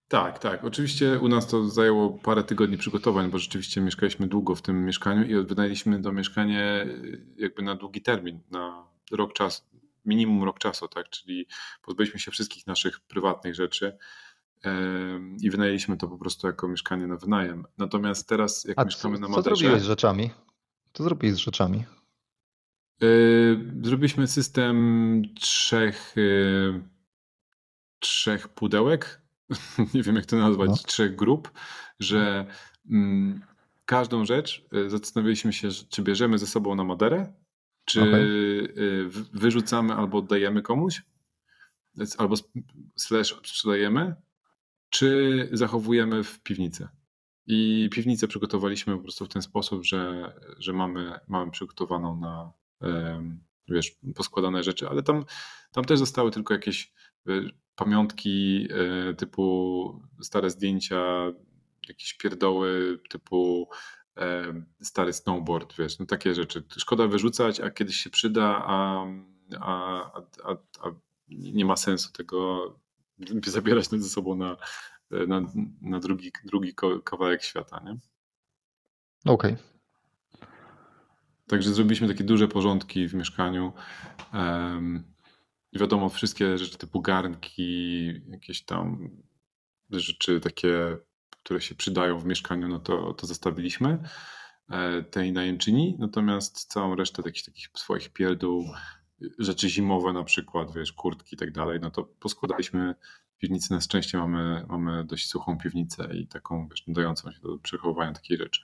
Tak, 0.07 0.39
tak. 0.39 0.63
Oczywiście 0.63 1.19
u 1.19 1.27
nas 1.27 1.47
to 1.47 1.69
zajęło 1.69 2.09
parę 2.09 2.43
tygodni 2.43 2.77
przygotowań, 2.77 3.31
bo 3.31 3.39
rzeczywiście 3.39 3.81
mieszkaliśmy 3.81 4.27
długo 4.27 4.55
w 4.55 4.61
tym 4.61 4.85
mieszkaniu 4.85 5.23
i 5.23 5.45
wynajęliśmy 5.45 6.01
to 6.01 6.11
mieszkanie 6.11 6.85
y, 6.87 7.25
jakby 7.37 7.61
na 7.61 7.75
długi 7.75 8.01
termin, 8.01 8.39
na 8.51 8.83
rok 9.11 9.33
czasu, 9.33 9.63
minimum 10.05 10.43
rok 10.43 10.59
czasu, 10.59 10.87
tak? 10.87 11.09
Czyli 11.09 11.47
pozbyliśmy 11.81 12.19
się 12.19 12.31
wszystkich 12.31 12.67
naszych 12.67 12.99
prywatnych 12.99 13.55
rzeczy 13.55 13.97
i 15.41 15.49
wynajęliśmy 15.49 15.97
to 15.97 16.07
po 16.07 16.17
prostu 16.17 16.47
jako 16.47 16.67
mieszkanie 16.67 17.07
na 17.07 17.17
wynajem. 17.17 17.65
Natomiast 17.77 18.29
teraz, 18.29 18.63
jak 18.63 18.79
A 18.79 18.83
mieszkamy 18.83 19.15
co, 19.15 19.21
na 19.21 19.27
Maderze... 19.27 19.49
Co 19.49 19.55
zrobiłeś 19.55 19.81
z 19.81 19.85
rzeczami? 19.85 20.29
Co 20.93 21.03
zrobiłeś 21.03 21.35
z 21.35 21.39
rzeczami? 21.39 21.85
Zrobiliśmy 23.81 24.27
system 24.27 25.21
trzech 25.39 26.17
y, 26.17 26.81
trzech 27.99 28.47
pudełek, 28.47 29.21
nie 29.93 30.03
wiem 30.03 30.15
jak 30.15 30.25
to 30.25 30.35
nazwać, 30.35 30.69
no. 30.69 30.75
trzech 30.75 31.15
grup, 31.15 31.51
że 31.99 32.45
mm, 32.89 33.41
każdą 33.85 34.25
rzecz 34.25 34.65
y, 34.73 34.89
zastanawialiśmy 34.89 35.53
się, 35.53 35.69
czy 35.89 36.01
bierzemy 36.01 36.37
ze 36.37 36.47
sobą 36.47 36.75
na 36.75 36.83
Maderę, 36.83 37.33
czy 37.91 38.01
okay. 38.01 39.09
wyrzucamy 39.33 39.93
albo 39.93 40.17
oddajemy 40.17 40.61
komuś, 40.61 41.03
albo 42.17 42.35
slash 42.95 43.35
sprzedajemy, 43.45 44.15
czy 44.89 45.49
zachowujemy 45.51 46.23
w 46.23 46.39
piwnicy. 46.39 46.87
I 47.47 47.89
piwnicę 47.91 48.27
przygotowaliśmy 48.27 48.97
po 48.97 49.03
prostu 49.03 49.25
w 49.25 49.29
ten 49.29 49.41
sposób, 49.41 49.85
że, 49.85 50.33
że 50.59 50.73
mamy, 50.73 51.19
mamy 51.27 51.51
przygotowaną 51.51 52.19
na 52.19 52.51
wiesz, 53.67 53.91
poskładane 54.15 54.63
rzeczy, 54.63 54.89
ale 54.89 55.03
tam, 55.03 55.25
tam 55.71 55.85
też 55.85 55.99
zostały 55.99 56.31
tylko 56.31 56.53
jakieś 56.53 56.93
pamiątki 57.75 58.67
e, 58.71 59.13
typu 59.13 60.01
stare 60.21 60.49
zdjęcia, 60.49 61.31
jakieś 61.87 62.13
pierdoły 62.13 62.99
typu 63.09 63.69
stary 64.81 65.13
snowboard, 65.13 65.73
wiesz, 65.77 65.99
no 65.99 66.05
takie 66.05 66.35
rzeczy. 66.35 66.63
Szkoda 66.77 67.07
wyrzucać, 67.07 67.59
a 67.59 67.71
kiedyś 67.71 67.97
się 67.97 68.09
przyda, 68.09 68.63
a, 68.65 69.05
a, 69.59 70.01
a, 70.43 70.51
a 70.81 70.91
nie 71.29 71.65
ma 71.65 71.75
sensu 71.75 72.11
tego 72.11 72.65
zabierać 73.45 73.85
ze 73.89 74.09
sobą 74.09 74.35
na, 74.35 74.57
na, 75.27 75.41
na 75.81 75.99
drugi, 75.99 76.31
drugi 76.45 76.73
kawałek 77.03 77.43
świata, 77.43 77.81
nie? 77.85 77.97
Okej. 79.25 79.53
Okay. 79.53 79.71
Także 81.47 81.73
zrobiliśmy 81.73 82.07
takie 82.07 82.23
duże 82.23 82.47
porządki 82.47 83.07
w 83.07 83.13
mieszkaniu. 83.13 83.73
I 85.71 85.79
wiadomo, 85.79 86.09
wszystkie 86.09 86.57
rzeczy 86.57 86.77
typu 86.77 87.01
garnki, 87.01 88.07
jakieś 88.29 88.63
tam 88.63 89.09
rzeczy 89.89 90.39
takie, 90.39 90.97
które 91.43 91.61
się 91.61 91.75
przydają 91.75 92.19
w 92.19 92.25
mieszkaniu, 92.25 92.67
no 92.67 92.79
to, 92.79 93.13
to 93.13 93.27
zostawiliśmy 93.27 94.03
e, 94.69 95.03
tej 95.03 95.31
najemczyni, 95.31 95.95
natomiast 95.99 96.65
całą 96.65 96.95
resztę 96.95 97.23
takich, 97.23 97.45
takich 97.45 97.69
swoich 97.75 98.09
pierdół, 98.09 98.65
rzeczy 99.39 99.69
zimowe 99.69 100.13
na 100.13 100.23
przykład, 100.23 100.73
wiesz, 100.73 100.93
kurtki 100.93 101.35
i 101.35 101.37
tak 101.37 101.51
dalej, 101.51 101.79
no 101.81 101.91
to 101.91 102.03
poskładaliśmy 102.03 102.95
piwnicy. 103.37 103.73
Na 103.73 103.81
szczęście 103.81 104.17
mamy, 104.17 104.65
mamy 104.69 105.03
dość 105.03 105.29
suchą 105.29 105.57
piwnicę 105.57 106.09
i 106.13 106.27
taką, 106.27 106.67
wiesz, 106.67 106.83
dającą 106.87 107.31
się 107.31 107.39
do 107.39 107.57
przechowywania 107.57 108.13
takiej 108.13 108.37
rzeczy. 108.37 108.61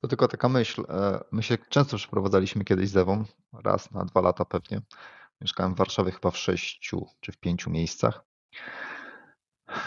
To 0.00 0.08
tylko 0.08 0.28
taka 0.28 0.48
myśl. 0.48 0.84
E, 0.88 1.24
my 1.32 1.42
się 1.42 1.58
często 1.68 1.96
przeprowadzaliśmy 1.96 2.64
kiedyś 2.64 2.88
z 2.88 2.96
Ewą, 2.96 3.24
raz 3.52 3.90
na 3.90 4.04
dwa 4.04 4.20
lata 4.20 4.44
pewnie. 4.44 4.80
Mieszkałem 5.40 5.74
w 5.74 5.78
Warszawie 5.78 6.12
chyba 6.12 6.30
w 6.30 6.38
sześciu 6.38 7.06
czy 7.20 7.32
w 7.32 7.38
pięciu 7.38 7.70
miejscach. 7.70 8.24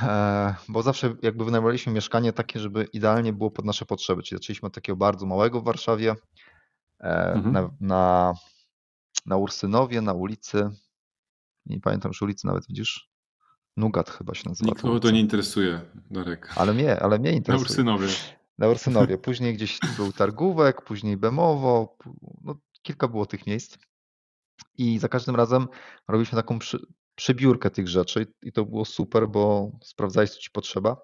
E, 0.01 0.55
bo 0.69 0.81
zawsze 0.81 1.15
jakby 1.21 1.45
wynajmowaliśmy 1.45 1.93
mieszkanie 1.93 2.33
takie, 2.33 2.59
żeby 2.59 2.87
idealnie 2.93 3.33
było 3.33 3.51
pod 3.51 3.65
nasze 3.65 3.85
potrzeby. 3.85 4.23
Czyli 4.23 4.39
zaczęliśmy 4.39 4.67
od 4.67 4.73
takiego 4.73 4.95
bardzo 4.95 5.25
małego 5.25 5.61
w 5.61 5.63
Warszawie 5.63 6.15
e, 6.99 7.33
mhm. 7.33 7.53
na, 7.53 7.69
na, 7.81 8.33
na 9.25 9.37
Ursynowie, 9.37 10.01
na 10.01 10.13
ulicy. 10.13 10.69
Nie 11.65 11.79
pamiętam 11.79 12.09
już 12.09 12.21
ulicy 12.21 12.47
nawet, 12.47 12.67
widzisz? 12.67 13.09
Nugat 13.77 14.09
chyba 14.09 14.33
się 14.35 14.49
nazywa. 14.49 14.69
Nikogo 14.69 14.99
to 14.99 15.11
nie 15.11 15.19
interesuje, 15.19 15.81
Darek. 16.11 16.53
Ale 16.55 16.73
mnie, 16.73 16.99
ale 16.99 17.19
mnie 17.19 17.31
interesuje. 17.31 17.83
Na 17.83 17.93
Ursynowie. 17.93 18.07
Na 18.57 18.67
Ursynowie. 18.67 19.17
Później 19.27 19.53
gdzieś 19.53 19.79
był 19.97 20.13
Targówek, 20.13 20.81
później 20.81 21.17
Bemowo. 21.17 21.97
No, 22.43 22.55
kilka 22.81 23.07
było 23.07 23.25
tych 23.25 23.47
miejsc. 23.47 23.77
I 24.77 24.99
za 24.99 25.09
każdym 25.09 25.35
razem 25.35 25.67
robiliśmy 26.07 26.35
taką 26.35 26.59
przy, 26.59 26.79
przebiórkę 27.15 27.69
tych 27.69 27.87
rzeczy 27.87 28.27
i 28.41 28.51
to 28.51 28.65
było 28.65 28.85
super, 28.85 29.27
bo 29.27 29.71
sprawdzałeś, 29.83 30.29
co 30.29 30.39
ci 30.39 30.51
potrzeba. 30.51 30.97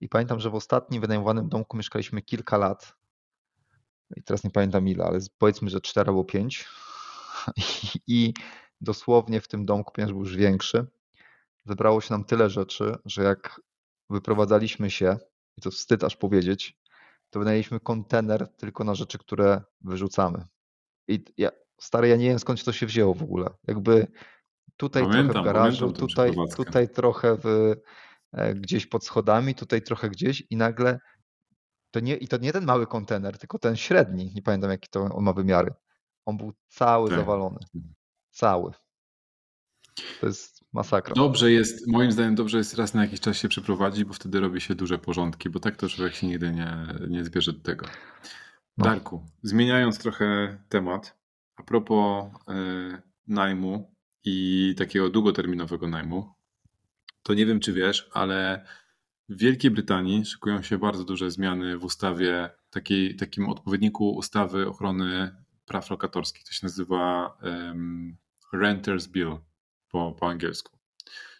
I 0.00 0.08
pamiętam, 0.08 0.40
że 0.40 0.50
w 0.50 0.54
ostatnim 0.54 1.00
wynajmowanym 1.00 1.48
domku 1.48 1.76
mieszkaliśmy 1.76 2.22
kilka 2.22 2.58
lat. 2.58 2.96
I 4.16 4.22
teraz 4.22 4.44
nie 4.44 4.50
pamiętam 4.50 4.88
ile, 4.88 5.04
ale 5.04 5.18
powiedzmy, 5.38 5.70
że 5.70 5.80
4 5.80 6.08
albo 6.08 6.24
5. 6.24 6.68
I 8.06 8.34
dosłownie 8.80 9.40
w 9.40 9.48
tym 9.48 9.66
domku, 9.66 9.92
ponieważ 9.92 10.12
był 10.12 10.20
już 10.20 10.36
większy, 10.36 10.86
zebrało 11.64 12.00
się 12.00 12.14
nam 12.14 12.24
tyle 12.24 12.50
rzeczy, 12.50 12.96
że 13.04 13.22
jak 13.22 13.60
wyprowadzaliśmy 14.10 14.90
się, 14.90 15.18
i 15.56 15.60
to 15.60 15.70
wstyd 15.70 16.04
aż 16.04 16.16
powiedzieć, 16.16 16.78
to 17.30 17.38
wynajęliśmy 17.38 17.80
kontener 17.80 18.48
tylko 18.56 18.84
na 18.84 18.94
rzeczy, 18.94 19.18
które 19.18 19.62
wyrzucamy. 19.80 20.44
I 21.08 21.24
ja, 21.36 21.50
stary, 21.80 22.08
ja 22.08 22.16
nie 22.16 22.28
wiem 22.28 22.38
skąd 22.38 22.64
to 22.64 22.72
się 22.72 22.86
wzięło 22.86 23.14
w 23.14 23.22
ogóle. 23.22 23.50
Jakby 23.66 24.06
tutaj 24.76 25.02
pamiętam, 25.02 25.30
trochę 25.32 25.42
w 25.42 25.44
garażu, 25.44 25.92
tutaj, 25.92 26.32
tutaj 26.56 26.88
trochę 26.88 27.36
w, 27.36 27.74
e, 28.32 28.54
gdzieś 28.54 28.86
pod 28.86 29.04
schodami, 29.04 29.54
tutaj 29.54 29.82
trochę 29.82 30.10
gdzieś 30.10 30.42
i 30.50 30.56
nagle 30.56 30.98
to 31.90 32.00
nie, 32.00 32.16
i 32.16 32.28
to 32.28 32.36
nie 32.36 32.52
ten 32.52 32.64
mały 32.64 32.86
kontener, 32.86 33.38
tylko 33.38 33.58
ten 33.58 33.76
średni, 33.76 34.32
nie 34.34 34.42
pamiętam 34.42 34.70
jaki 34.70 34.88
to 34.88 35.00
on 35.04 35.24
ma 35.24 35.32
wymiary. 35.32 35.74
On 36.26 36.36
był 36.36 36.52
cały 36.68 37.08
tak. 37.08 37.18
zawalony. 37.18 37.58
Cały. 38.30 38.72
To 40.20 40.26
jest 40.26 40.64
masakra. 40.72 41.14
Dobrze 41.14 41.52
jest, 41.52 41.86
moim 41.86 42.12
zdaniem 42.12 42.34
dobrze 42.34 42.58
jest 42.58 42.74
raz 42.74 42.94
na 42.94 43.02
jakiś 43.02 43.20
czas 43.20 43.36
się 43.36 43.48
przeprowadzić, 43.48 44.04
bo 44.04 44.12
wtedy 44.12 44.40
robi 44.40 44.60
się 44.60 44.74
duże 44.74 44.98
porządki, 44.98 45.50
bo 45.50 45.60
tak 45.60 45.76
to 45.76 45.88
człowiek 45.88 46.14
się 46.14 46.26
nigdy 46.26 46.52
nie, 46.52 46.86
nie 47.08 47.24
zbierze 47.24 47.52
do 47.52 47.60
tego. 47.60 47.86
No. 48.78 48.84
Darku, 48.84 49.24
zmieniając 49.42 49.98
trochę 49.98 50.58
temat, 50.68 51.18
a 51.56 51.62
propos 51.62 52.24
y, 52.48 53.02
najmu 53.26 53.95
i 54.26 54.74
takiego 54.78 55.10
długoterminowego 55.10 55.88
najmu, 55.88 56.34
to 57.22 57.34
nie 57.34 57.46
wiem, 57.46 57.60
czy 57.60 57.72
wiesz, 57.72 58.10
ale 58.12 58.66
w 59.28 59.38
Wielkiej 59.38 59.70
Brytanii 59.70 60.24
szykują 60.24 60.62
się 60.62 60.78
bardzo 60.78 61.04
duże 61.04 61.30
zmiany 61.30 61.78
w 61.78 61.84
ustawie, 61.84 62.50
takiej, 62.70 63.16
takim 63.16 63.48
odpowiedniku 63.48 64.10
ustawy 64.10 64.68
ochrony 64.68 65.36
praw 65.64 65.90
lokatorskich. 65.90 66.44
To 66.44 66.52
się 66.52 66.60
nazywa 66.62 67.36
um, 67.42 68.16
Renters 68.52 69.06
Bill 69.06 69.36
po, 69.88 70.12
po 70.12 70.28
angielsku. 70.28 70.78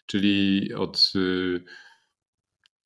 Czyli 0.05 0.73
od 0.73 1.11
y, 1.15 1.63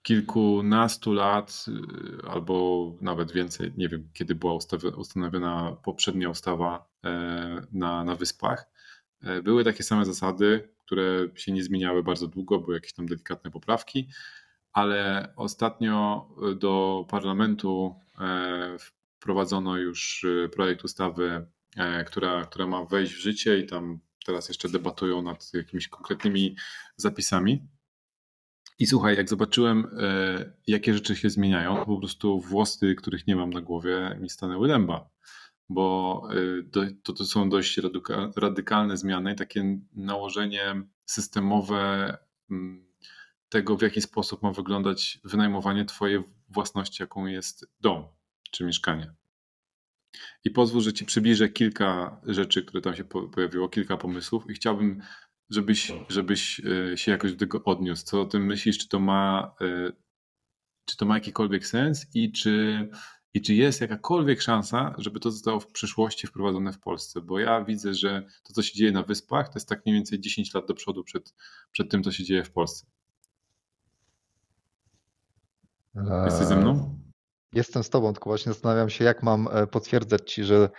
kilkunastu 0.02 1.14
lat, 1.14 1.66
y, 1.68 2.30
albo 2.30 2.86
nawet 3.02 3.32
więcej, 3.32 3.74
nie 3.78 3.90
wiem 3.90 4.10
kiedy 4.14 4.36
była 4.36 4.54
ustanowiona 4.98 5.78
poprzednia 5.84 6.30
ustawa 6.30 6.90
e, 7.04 7.68
na, 7.72 8.04
na 8.04 8.16
Wyspach, 8.16 8.66
były 9.44 9.64
takie 9.64 9.84
same 9.84 10.06
zasady, 10.06 10.70
które 10.86 11.28
się 11.36 11.52
nie 11.52 11.64
zmieniały 11.64 12.04
bardzo 12.04 12.28
długo, 12.28 12.60
były 12.60 12.74
jakieś 12.74 12.94
tam 12.94 13.06
delikatne 13.06 13.52
poprawki, 13.52 14.10
ale 14.74 15.34
ostatnio 15.36 16.30
do 16.56 17.06
parlamentu 17.10 17.96
e, 18.20 18.78
wprowadzono 19.20 19.78
już 19.78 20.26
projekt 20.54 20.84
ustawy, 20.84 21.46
która, 22.08 22.46
która 22.46 22.68
ma 22.68 22.86
wejść 22.86 23.14
w 23.14 23.20
życie 23.20 23.60
i 23.60 23.66
tam 23.68 24.00
teraz 24.26 24.50
jeszcze 24.50 24.70
debatują 24.70 25.22
nad 25.22 25.54
jakimiś 25.54 25.88
konkretnymi 25.88 26.56
zapisami. 26.98 27.68
I 28.80 28.86
słuchaj, 28.88 29.16
jak 29.18 29.30
zobaczyłem, 29.30 29.88
e, 30.00 30.54
jakie 30.68 30.94
rzeczy 30.94 31.16
się 31.16 31.30
zmieniają, 31.30 31.76
to 31.76 31.86
po 31.86 31.98
prostu 31.98 32.40
włosy, 32.40 32.96
których 32.96 33.28
nie 33.28 33.36
mam 33.36 33.50
na 33.50 33.62
głowie, 33.62 34.18
mi 34.22 34.30
stanęły 34.30 34.68
dęba. 34.68 35.10
Bo 35.74 36.22
e, 36.32 36.64
to, 37.04 37.14
to 37.14 37.26
są 37.26 37.50
dość 37.50 37.80
radykalne 38.36 38.98
zmiany, 38.98 39.36
takie 39.36 39.80
nałożenie 39.94 40.84
systemowe 41.06 42.18
mm, 42.50 42.92
tego, 43.50 43.78
w 43.78 43.82
jaki 43.82 44.02
sposób 44.02 44.44
ma 44.44 44.52
wyglądać 44.52 45.20
wynajmowanie 45.24 45.86
Twojej 45.86 46.24
własności, 46.50 47.04
jaką 47.04 47.26
jest 47.26 47.72
dom 47.80 48.04
czy 48.52 48.66
mieszkanie. 48.66 49.14
I 50.44 50.52
pozwól, 50.52 50.82
że 50.82 50.94
Ci 50.94 51.06
przybliżę 51.06 51.50
kilka 51.50 52.22
rzeczy, 52.26 52.64
które 52.64 52.82
tam 52.82 52.96
się 52.96 53.04
pojawiło, 53.04 53.70
kilka 53.70 53.98
pomysłów 53.98 54.50
i 54.50 54.54
chciałbym, 54.54 55.02
żebyś, 55.50 55.92
żebyś 56.10 56.62
e, 56.94 56.98
się 56.98 57.12
jakoś 57.12 57.32
do 57.32 57.40
tego 57.40 57.64
odniósł. 57.64 58.06
Co 58.06 58.22
o 58.22 58.26
tym 58.26 58.46
myślisz? 58.46 58.78
Czy 58.78 58.88
to 58.88 59.00
ma, 59.00 59.56
e, 59.62 59.92
czy 60.86 60.98
to 60.98 61.06
ma 61.06 61.16
jakikolwiek 61.16 61.68
sens 61.68 62.08
i 62.14 62.32
czy, 62.32 62.90
i 63.34 63.42
czy 63.42 63.54
jest 63.54 63.82
jakakolwiek 63.82 64.42
szansa, 64.42 64.96
żeby 64.98 65.20
to 65.20 65.32
zostało 65.32 65.60
w 65.60 65.68
przyszłości 65.68 66.28
wprowadzone 66.28 66.74
w 66.74 66.80
Polsce? 66.80 67.22
Bo 67.22 67.40
ja 67.40 67.64
widzę, 67.64 67.94
że 67.94 68.26
to, 68.44 68.54
co 68.54 68.62
się 68.62 68.74
dzieje 68.74 68.92
na 68.92 69.04
Wyspach, 69.04 69.48
to 69.48 69.54
jest 69.56 69.70
tak 69.70 69.86
mniej 69.86 69.96
więcej 69.96 70.20
10 70.20 70.54
lat 70.54 70.68
do 70.68 70.74
przodu 70.74 71.04
przed, 71.04 71.34
przed 71.72 71.92
tym, 71.92 72.04
co 72.04 72.12
się 72.12 72.24
dzieje 72.24 72.44
w 72.44 72.52
Polsce. 72.52 72.86
Jesteś 76.26 76.48
ze 76.48 76.56
mną? 76.56 77.00
Jestem 77.54 77.84
z 77.84 77.90
tobą, 77.90 78.14
tylko 78.14 78.30
właśnie 78.30 78.54
zastanawiam 78.54 78.90
się, 78.90 79.06
jak 79.06 79.24
mam 79.24 79.48
e, 79.52 79.68
potwierdzać 79.68 80.32
ci, 80.32 80.44
że, 80.44 80.70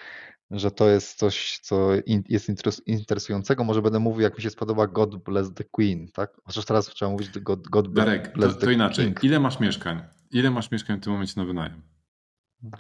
że 0.50 0.70
to 0.70 0.88
jest 0.88 1.18
coś, 1.18 1.58
co 1.58 1.90
jest 2.28 2.82
interesującego. 2.86 3.64
Może 3.64 3.82
będę 3.82 3.98
mówił, 3.98 4.20
jak 4.20 4.36
mi 4.36 4.42
się 4.42 4.50
spodoba 4.50 4.86
God 4.86 5.16
bless 5.16 5.54
the 5.54 5.64
Queen, 5.64 6.08
tak? 6.08 6.30
Chociaż 6.44 6.64
teraz 6.64 6.86
trzeba 6.86 7.10
mówić 7.10 7.38
God, 7.38 7.68
God 7.68 7.92
Darek, 7.92 8.32
bless 8.34 8.54
to, 8.54 8.60
to 8.60 8.66
the 8.66 8.72
inaczej. 8.72 9.04
King. 9.04 9.24
Ile 9.24 9.40
masz 9.40 9.60
mieszkań? 9.60 10.02
Ile 10.30 10.50
masz 10.50 10.70
mieszkań 10.70 10.98
w 10.98 11.04
tym 11.04 11.12
momencie 11.12 11.34
na 11.36 11.44
wynajem? 11.44 11.91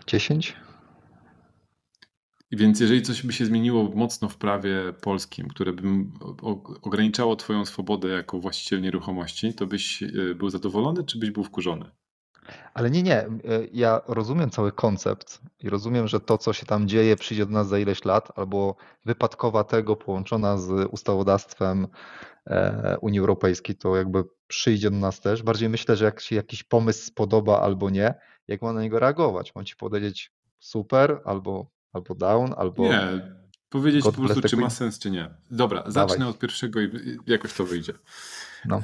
10? 0.06 0.56
Więc 2.52 2.80
jeżeli 2.80 3.02
coś 3.02 3.22
by 3.22 3.32
się 3.32 3.46
zmieniło 3.46 3.90
mocno 3.94 4.28
w 4.28 4.36
prawie 4.36 4.92
polskim, 5.00 5.48
które 5.48 5.72
by 5.72 5.82
ograniczało 6.82 7.36
Twoją 7.36 7.64
swobodę 7.64 8.08
jako 8.08 8.40
właściciel 8.40 8.80
nieruchomości, 8.80 9.54
to 9.54 9.66
byś 9.66 10.02
e, 10.02 10.34
był 10.34 10.50
zadowolony, 10.50 11.04
czy 11.04 11.18
byś 11.18 11.30
był 11.30 11.44
wkurzony? 11.44 11.90
Ale 12.74 12.90
nie, 12.90 13.02
nie. 13.02 13.18
E, 13.18 13.30
ja 13.72 14.00
rozumiem 14.06 14.50
cały 14.50 14.72
koncept 14.72 15.40
i 15.60 15.68
rozumiem, 15.68 16.08
że 16.08 16.20
to, 16.20 16.38
co 16.38 16.52
się 16.52 16.66
tam 16.66 16.88
dzieje, 16.88 17.16
przyjdzie 17.16 17.46
do 17.46 17.52
nas 17.52 17.68
za 17.68 17.78
ileś 17.78 18.04
lat, 18.04 18.38
albo 18.38 18.76
wypadkowa 19.04 19.64
tego 19.64 19.96
połączona 19.96 20.58
z 20.58 20.88
ustawodawstwem 20.90 21.86
e, 22.46 22.96
Unii 23.00 23.20
Europejskiej, 23.20 23.76
to 23.76 23.96
jakby 23.96 24.24
przyjdzie 24.48 24.90
do 24.90 24.96
nas 24.96 25.20
też. 25.20 25.42
Bardziej 25.42 25.68
myślę, 25.68 25.96
że 25.96 26.04
jak 26.04 26.20
się 26.20 26.36
jakiś 26.36 26.62
pomysł 26.62 27.06
spodoba 27.06 27.60
albo 27.60 27.90
nie, 27.90 28.14
jak 28.48 28.62
mam 28.62 28.74
na 28.74 28.82
niego 28.82 28.98
reagować? 28.98 29.54
Mam 29.54 29.64
ci 29.64 29.76
powiedzieć 29.76 30.32
super, 30.58 31.20
albo, 31.24 31.70
albo 31.92 32.14
down, 32.14 32.54
albo. 32.56 32.82
Nie, 32.82 33.34
powiedzieć 33.68 34.04
po 34.04 34.12
prostu, 34.12 34.40
czy 34.40 34.56
ma 34.56 34.70
sens, 34.70 34.98
czy 34.98 35.10
nie. 35.10 35.30
Dobra, 35.50 35.82
zacznę 35.86 36.18
Dawaj. 36.18 36.30
od 36.30 36.38
pierwszego 36.38 36.80
i 36.80 37.18
jakoś 37.26 37.52
to 37.52 37.64
wyjdzie. 37.64 37.92
No. 38.64 38.76
E, 38.76 38.80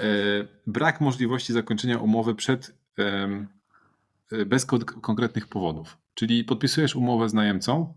brak 0.66 1.00
możliwości 1.00 1.52
zakończenia 1.52 1.98
umowy 1.98 2.34
przed 2.34 2.72
Y, 4.32 4.46
bez 4.46 4.66
konkretnych 5.02 5.46
powodów. 5.46 5.98
Czyli 6.14 6.44
podpisujesz 6.44 6.96
umowę 6.96 7.28
z 7.28 7.34
najemcą. 7.34 7.94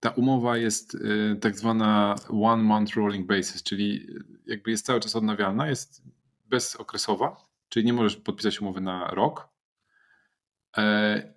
Ta 0.00 0.10
umowa 0.10 0.56
jest 0.56 0.94
y, 0.94 1.36
tak 1.40 1.58
zwana 1.58 2.14
one 2.28 2.62
month 2.62 2.94
rolling 2.94 3.26
basis, 3.26 3.62
czyli 3.62 4.06
jakby 4.46 4.70
jest 4.70 4.86
cały 4.86 5.00
czas 5.00 5.16
odnawialna, 5.16 5.68
jest 5.68 6.02
bezokresowa, 6.46 7.36
czyli 7.68 7.86
nie 7.86 7.92
możesz 7.92 8.16
podpisać 8.16 8.60
umowy 8.60 8.80
na 8.80 9.08
rok 9.08 9.48
e, 9.48 9.49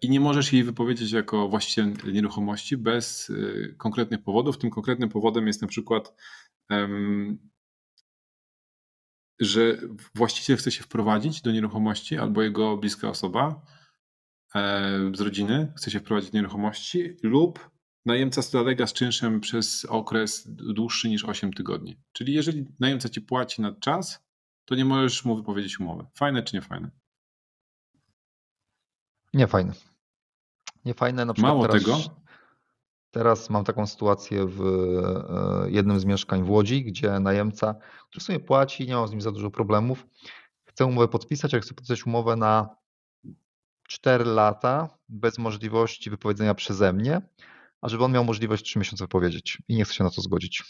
i 0.02 0.10
nie 0.10 0.20
możesz 0.20 0.54
jej 0.54 0.64
wypowiedzieć 0.64 1.12
jako 1.12 1.50
właściciel 1.50 1.94
nieruchomości 2.14 2.78
bez 2.78 3.30
y, 3.30 3.76
konkretnych 3.78 4.24
powodów. 4.24 4.58
Tym 4.58 4.70
konkretnym 4.70 5.10
powodem 5.10 5.48
jest 5.48 5.62
na 5.62 5.68
przykład 5.68 6.14
że 9.40 9.78
właściciel 10.16 10.58
chce 10.58 10.72
się 10.72 10.84
wprowadzić 10.84 11.42
do 11.42 11.52
nieruchomości 11.52 12.18
albo 12.18 12.42
jego 12.42 12.78
bliska 12.78 13.10
osoba 13.10 13.62
e, 14.56 15.12
z 15.14 15.22
rodziny 15.22 15.74
chce 15.78 15.92
się 15.92 16.00
wprowadzić 16.00 16.32
do 16.32 16.38
nieruchomości 16.38 17.18
lub 17.24 17.70
najemca 18.06 18.42
zalega 18.42 18.88
z 18.88 18.94
czynszem 18.94 19.40
przez 19.40 19.86
okres 19.86 20.48
dłuższy 20.48 21.10
niż 21.10 21.26
8 21.26 21.54
tygodni. 21.54 21.98
Czyli 22.12 22.34
jeżeli 22.34 22.66
najemca 22.80 23.10
ci 23.10 23.22
płaci 23.22 23.62
na 23.62 23.76
czas, 23.76 24.26
to 24.66 24.76
nie 24.76 24.86
możesz 24.86 25.26
mu 25.26 25.36
wypowiedzieć 25.36 25.80
umowy. 25.80 26.06
Fajne 26.16 26.44
czy 26.44 26.56
nie 26.56 26.62
fajne? 26.62 26.92
Nie 29.34 29.48
fajne. 29.48 29.74
Nie 30.86 30.94
fajne. 30.94 31.26
Na 31.26 31.34
przykład 31.34 31.54
Mało 31.54 31.68
teraz... 31.68 31.84
tego, 31.84 31.98
Teraz 33.14 33.50
mam 33.50 33.64
taką 33.64 33.88
sytuację 33.88 34.46
w 34.48 34.62
e, 34.62 35.72
jednym 35.72 36.00
z 36.00 36.06
mieszkań 36.06 36.44
w 36.44 36.50
Łodzi, 36.50 36.84
gdzie 36.84 37.20
najemca, 37.20 37.76
który 38.10 38.24
sobie 38.24 38.40
płaci, 38.40 38.88
nie 38.88 38.96
ma 38.96 39.08
z 39.08 39.12
nim 39.12 39.22
za 39.22 39.32
dużo 39.32 39.52
problemów, 39.52 40.06
chce 40.64 40.86
umowę 40.86 41.08
podpisać, 41.08 41.54
ale 41.54 41.62
chce 41.62 41.74
podpisać 41.74 42.06
umowę 42.06 42.36
na 42.36 42.70
4 43.88 44.26
lata 44.26 44.98
bez 45.10 45.38
możliwości 45.38 46.10
wypowiedzenia 46.10 46.56
przeze 46.56 46.94
mnie, 46.94 47.22
a 47.82 47.90
żeby 47.90 48.04
on 48.04 48.12
miał 48.12 48.26
możliwość 48.26 48.64
3 48.64 48.80
miesiące 48.80 49.04
wypowiedzieć 49.04 49.58
i 49.68 49.76
nie 49.76 49.86
chce 49.86 49.94
się 49.94 50.04
na 50.04 50.10
to 50.10 50.22
zgodzić. 50.22 50.64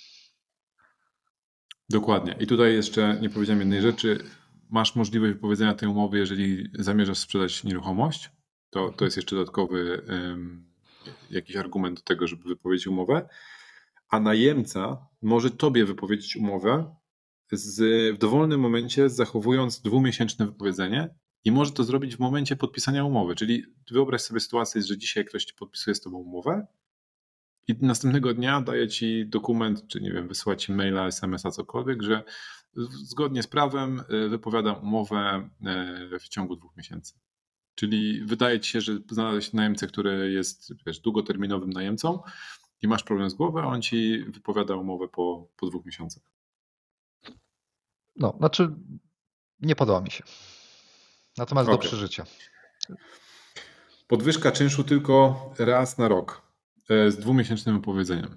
Dokładnie. 1.89 2.36
I 2.39 2.47
tutaj 2.47 2.73
jeszcze 2.73 3.17
nie 3.21 3.30
powiedziałem 3.30 3.60
jednej 3.60 3.82
rzeczy. 3.82 4.23
Masz 4.69 4.95
możliwość 4.95 5.34
wypowiedzenia 5.34 5.73
tej 5.73 5.89
umowy, 5.89 6.17
jeżeli 6.17 6.69
zamierzasz 6.73 7.17
sprzedać 7.17 7.63
nieruchomość. 7.63 8.32
To, 8.74 8.92
to 8.92 9.06
jest 9.06 9.18
jeszcze 9.18 9.36
dodatkowy 9.36 10.02
jakiś 11.30 11.56
argument 11.56 12.00
do 12.00 12.04
tego, 12.04 12.28
żeby 12.28 12.44
wypowiedzieć 12.44 12.88
umowę, 12.88 13.30
a 14.10 14.20
najemca 14.20 15.08
może 15.22 15.52
tobie 15.52 15.86
wypowiedzieć 15.86 16.36
umowę 16.36 16.96
z, 17.52 17.80
w 18.16 18.18
dowolnym 18.18 18.60
momencie, 18.60 19.10
zachowując 19.10 19.82
dwumiesięczne 19.82 20.46
wypowiedzenie 20.46 21.16
i 21.44 21.52
może 21.52 21.72
to 21.72 21.84
zrobić 21.84 22.16
w 22.16 22.20
momencie 22.20 22.56
podpisania 22.56 23.06
umowy. 23.06 23.36
Czyli 23.36 23.64
wyobraź 23.92 24.22
sobie 24.22 24.40
sytuację, 24.40 24.82
że 24.82 24.98
dzisiaj 24.98 25.26
ktoś 25.26 25.54
podpisuje 25.54 25.96
z 25.96 26.02
tobą 26.02 26.18
umowę 26.18 26.68
i 27.68 27.76
następnego 27.82 28.34
dnia 28.34 28.62
daje 28.62 28.88
ci 28.88 29.26
dokument, 29.28 29.88
czy 29.88 30.02
nie 30.02 30.12
wiem, 30.12 30.28
wysyła 30.28 30.56
ci 30.56 30.72
maila, 30.72 31.08
SMS-a, 31.08 31.52
cokolwiek, 31.52 32.04
że 32.04 32.24
zgodnie 33.04 33.44
z 33.44 33.48
prawem 33.48 34.04
y, 34.26 34.30
wypowiadam 34.30 34.84
umowę 34.84 35.50
y, 36.14 36.20
w 36.20 36.28
ciągu 36.30 36.56
dwóch 36.56 36.78
miesięcy. 36.78 37.14
Czyli 37.76 38.26
wydaje 38.26 38.60
ci 38.60 38.72
się, 38.72 38.82
że 38.82 38.98
znalazłeś 39.12 39.54
najemcę, 39.54 39.88
który 39.88 40.32
jest 40.32 40.74
wiesz, 40.86 41.00
długoterminowym 41.00 41.70
najemcą 41.70 42.20
i 42.82 42.88
masz 42.88 43.04
problem 43.04 43.30
z 43.30 43.34
głową, 43.34 43.62
a 43.62 43.66
on 43.66 43.82
ci 43.82 44.24
wypowiada 44.28 44.76
umowę 44.76 45.08
po, 45.08 45.48
po 45.58 45.68
dwóch 45.68 45.86
miesiącach. 45.86 46.24
No, 48.16 48.36
znaczy 48.38 48.76
nie 49.60 49.76
podoba 49.76 50.02
mi 50.02 50.12
się. 50.12 50.24
Natomiast 51.38 51.70
okay. 51.70 51.82
do 51.82 51.88
przeżycia. 51.88 52.26
Podwyżka 54.08 54.52
czynszu 54.52 54.84
tylko 54.84 55.50
raz 55.60 55.98
na 55.98 56.08
rok 56.08 56.42
e, 56.90 57.12
z 57.12 57.18
dwumiesięcznym 57.18 57.76
wypowiedzeniem. 57.76 58.36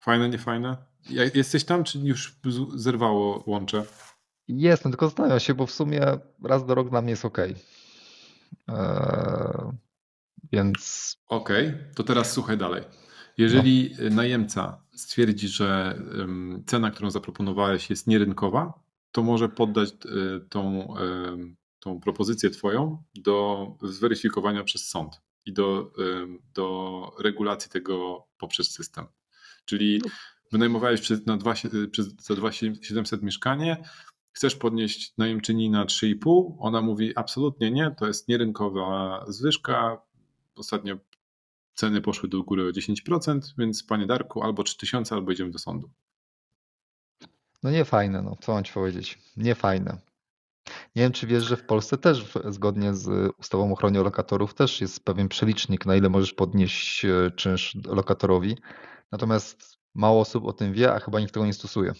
Fajne, 0.00 0.28
nie 0.28 0.38
fajne? 0.38 0.89
Jesteś 1.34 1.64
tam, 1.64 1.84
czy 1.84 1.98
już 1.98 2.36
zerwało 2.74 3.44
łącze? 3.46 3.84
Jestem, 4.48 4.92
tylko 4.92 5.06
zastanawiam 5.06 5.40
się, 5.40 5.54
bo 5.54 5.66
w 5.66 5.72
sumie 5.72 6.06
raz 6.44 6.66
do 6.66 6.74
rok 6.74 6.90
dla 6.90 7.02
mnie 7.02 7.10
jest 7.10 7.24
ok. 7.24 7.38
Eee, 7.38 7.54
więc. 10.52 11.16
Okej, 11.26 11.68
okay, 11.68 11.90
to 11.94 12.02
teraz 12.04 12.32
słuchaj 12.32 12.58
dalej. 12.58 12.84
Jeżeli 13.38 13.96
no. 13.98 14.16
najemca 14.16 14.82
stwierdzi, 14.94 15.48
że 15.48 15.98
cena, 16.66 16.90
którą 16.90 17.10
zaproponowałeś, 17.10 17.90
jest 17.90 18.06
nierynkowa, 18.06 18.82
to 19.12 19.22
może 19.22 19.48
poddać 19.48 19.90
e, 19.90 20.40
tą, 20.48 20.94
tą 21.80 22.00
propozycję 22.00 22.50
Twoją 22.50 23.02
do 23.14 23.66
zweryfikowania 23.82 24.64
przez 24.64 24.88
sąd 24.88 25.20
i 25.46 25.52
do, 25.52 25.92
do 26.54 27.16
regulacji 27.18 27.70
tego 27.70 28.26
poprzez 28.38 28.70
system. 28.70 29.06
Czyli 29.64 30.00
no 30.04 30.10
wynajmowałeś 30.52 31.00
przez, 31.00 31.26
na 31.26 31.36
dwa, 31.36 31.54
przez, 31.90 32.14
za 32.22 32.34
2700 32.34 33.22
mieszkanie, 33.22 33.84
chcesz 34.32 34.56
podnieść 34.56 35.14
najemczyni 35.18 35.70
na 35.70 35.84
3,5, 35.84 36.56
ona 36.58 36.80
mówi 36.80 37.12
absolutnie 37.16 37.70
nie, 37.70 37.94
to 37.98 38.06
jest 38.06 38.28
nierynkowa 38.28 39.24
zwyżka, 39.28 40.02
ostatnio 40.56 40.98
ceny 41.74 42.00
poszły 42.00 42.28
do 42.28 42.42
góry 42.42 42.68
o 42.68 42.70
10%, 42.70 43.40
więc 43.58 43.82
panie 43.82 44.06
Darku, 44.06 44.42
albo 44.42 44.62
3000, 44.62 45.14
albo 45.14 45.32
idziemy 45.32 45.50
do 45.50 45.58
sądu. 45.58 45.90
No 47.62 47.70
nie 47.70 47.84
fajne, 47.84 48.22
no 48.22 48.36
co 48.40 48.52
mam 48.52 48.64
ci 48.64 48.72
powiedzieć, 48.72 49.18
nie 49.36 49.54
fajne. 49.54 49.98
Nie 50.96 51.02
wiem, 51.02 51.12
czy 51.12 51.26
wiesz, 51.26 51.44
że 51.44 51.56
w 51.56 51.66
Polsce 51.66 51.98
też 51.98 52.24
zgodnie 52.48 52.94
z 52.94 53.32
ustawą 53.38 53.70
o 53.70 53.72
ochronie 53.72 54.02
lokatorów 54.02 54.54
też 54.54 54.80
jest 54.80 55.04
pewien 55.04 55.28
przelicznik, 55.28 55.86
na 55.86 55.96
ile 55.96 56.08
możesz 56.08 56.32
podnieść 56.32 57.04
e, 57.04 57.30
czynsz 57.36 57.76
lokatorowi. 57.84 58.56
Natomiast 59.12 59.69
Mało 59.94 60.20
osób 60.20 60.44
o 60.44 60.52
tym 60.52 60.72
wie, 60.72 60.94
a 60.94 61.00
chyba 61.00 61.20
nikt 61.20 61.34
tego 61.34 61.46
nie 61.46 61.52
stosuje. 61.52 61.94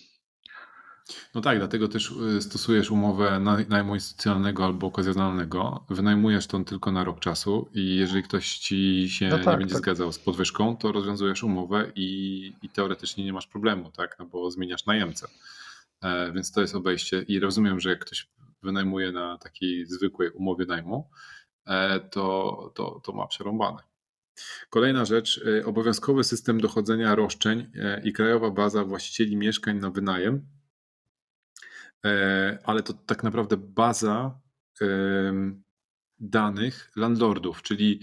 No 1.34 1.40
tak, 1.40 1.58
dlatego 1.58 1.88
też 1.88 2.10
y, 2.36 2.42
stosujesz 2.42 2.90
umowę 2.90 3.40
najmu 3.68 3.94
instytucjonalnego 3.94 4.64
albo 4.64 4.86
okazjonalnego. 4.86 5.84
Wynajmujesz 5.90 6.46
to 6.46 6.64
tylko 6.64 6.92
na 6.92 7.04
rok 7.04 7.20
czasu 7.20 7.68
i 7.74 7.96
jeżeli 7.96 8.22
ktoś 8.22 8.58
ci 8.58 9.08
się 9.10 9.28
no 9.28 9.38
tak, 9.38 9.46
nie 9.46 9.56
będzie 9.58 9.74
tak. 9.74 9.82
zgadzał 9.82 10.12
z 10.12 10.18
podwyżką, 10.18 10.76
to 10.76 10.92
rozwiązujesz 10.92 11.42
umowę 11.42 11.92
i, 11.94 12.52
i 12.62 12.68
teoretycznie 12.68 13.24
nie 13.24 13.32
masz 13.32 13.46
problemu, 13.46 13.90
tak? 13.90 14.16
No 14.18 14.24
bo 14.24 14.50
zmieniasz 14.50 14.86
najemcę. 14.86 15.28
E, 16.02 16.32
więc 16.32 16.52
to 16.52 16.60
jest 16.60 16.74
obejście 16.74 17.22
i 17.22 17.40
rozumiem, 17.40 17.80
że 17.80 17.90
jak 17.90 18.04
ktoś 18.04 18.28
wynajmuje 18.62 19.12
na 19.12 19.38
takiej 19.38 19.86
zwykłej 19.86 20.30
umowie 20.30 20.66
najmu, 20.66 21.10
e, 21.66 22.00
to, 22.00 22.72
to, 22.74 23.00
to 23.04 23.12
ma 23.12 23.26
przerąbane. 23.26 23.89
Kolejna 24.70 25.04
rzecz, 25.04 25.38
y, 25.38 25.66
obowiązkowy 25.66 26.24
system 26.24 26.60
dochodzenia 26.60 27.14
roszczeń 27.14 27.60
y, 27.60 28.02
i 28.04 28.12
krajowa 28.12 28.50
baza 28.50 28.84
właścicieli 28.84 29.36
mieszkań 29.36 29.78
na 29.78 29.90
wynajem, 29.90 30.46
y, 32.06 32.10
ale 32.64 32.82
to 32.82 32.92
tak 32.92 33.22
naprawdę 33.22 33.56
baza 33.56 34.40
danych 36.18 36.90
landlordów, 36.96 37.62
czyli 37.62 38.00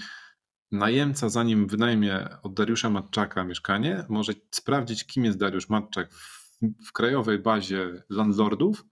najemca, 0.71 1.29
zanim 1.29 1.67
wynajmie 1.67 2.27
od 2.43 2.53
Dariusza 2.53 2.89
Matczaka 2.89 3.43
mieszkanie, 3.43 4.05
może 4.09 4.33
sprawdzić, 4.51 5.05
kim 5.05 5.25
jest 5.25 5.37
Dariusz 5.37 5.69
Matczak 5.69 6.13
w, 6.13 6.59
w 6.87 6.91
krajowej 6.91 7.39
bazie 7.39 8.03
landlordów 8.09 8.85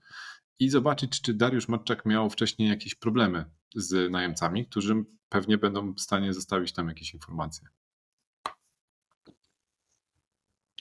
i 0.59 0.69
zobaczyć, 0.69 1.21
czy 1.21 1.33
Dariusz 1.33 1.67
Matczak 1.67 2.05
miał 2.05 2.29
wcześniej 2.29 2.69
jakieś 2.69 2.95
problemy 2.95 3.45
z 3.75 4.11
najemcami, 4.11 4.65
którzy 4.65 5.03
pewnie 5.29 5.57
będą 5.57 5.93
w 5.93 6.01
stanie 6.01 6.33
zostawić 6.33 6.73
tam 6.73 6.87
jakieś 6.87 7.13
informacje. 7.13 7.67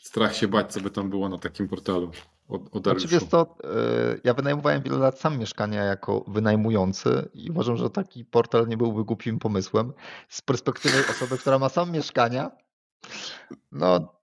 Strach 0.02 0.36
się 0.36 0.48
bać, 0.48 0.72
co 0.72 0.80
by 0.80 0.90
tam 0.90 1.10
było 1.10 1.28
na 1.28 1.38
takim 1.38 1.68
portalu. 1.68 2.10
o, 2.48 2.54
o 2.70 2.80
Znaczy 2.80 3.08
wiesz 3.08 3.24
to, 3.24 3.56
e, 3.64 4.20
ja 4.24 4.34
wynajmowałem 4.34 4.82
wiele 4.82 4.98
lat 4.98 5.20
sam 5.20 5.38
mieszkania 5.38 5.84
jako 5.84 6.24
wynajmujący 6.28 7.28
i 7.34 7.50
uważam, 7.50 7.76
że 7.76 7.90
taki 7.90 8.24
portal 8.24 8.68
nie 8.68 8.76
byłby 8.76 9.04
głupim 9.04 9.38
pomysłem. 9.38 9.92
Z 10.28 10.42
perspektywy 10.42 11.04
osoby, 11.10 11.38
która 11.38 11.58
ma 11.58 11.68
sam 11.68 11.92
mieszkania, 11.92 12.50
no 13.72 14.13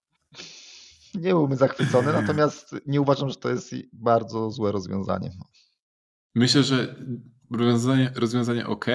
nie 1.16 1.30
byłbym 1.30 1.58
zachwycony, 1.58 2.14
natomiast 2.22 2.76
nie 2.86 3.02
uważam, 3.02 3.30
że 3.30 3.36
to 3.36 3.50
jest 3.50 3.76
bardzo 3.94 4.52
złe 4.52 4.72
rozwiązanie. 4.72 5.32
Myślę, 6.36 6.64
że 6.64 6.96
rozwiązanie, 7.52 8.12
rozwiązanie 8.16 8.68
ok, 8.68 8.86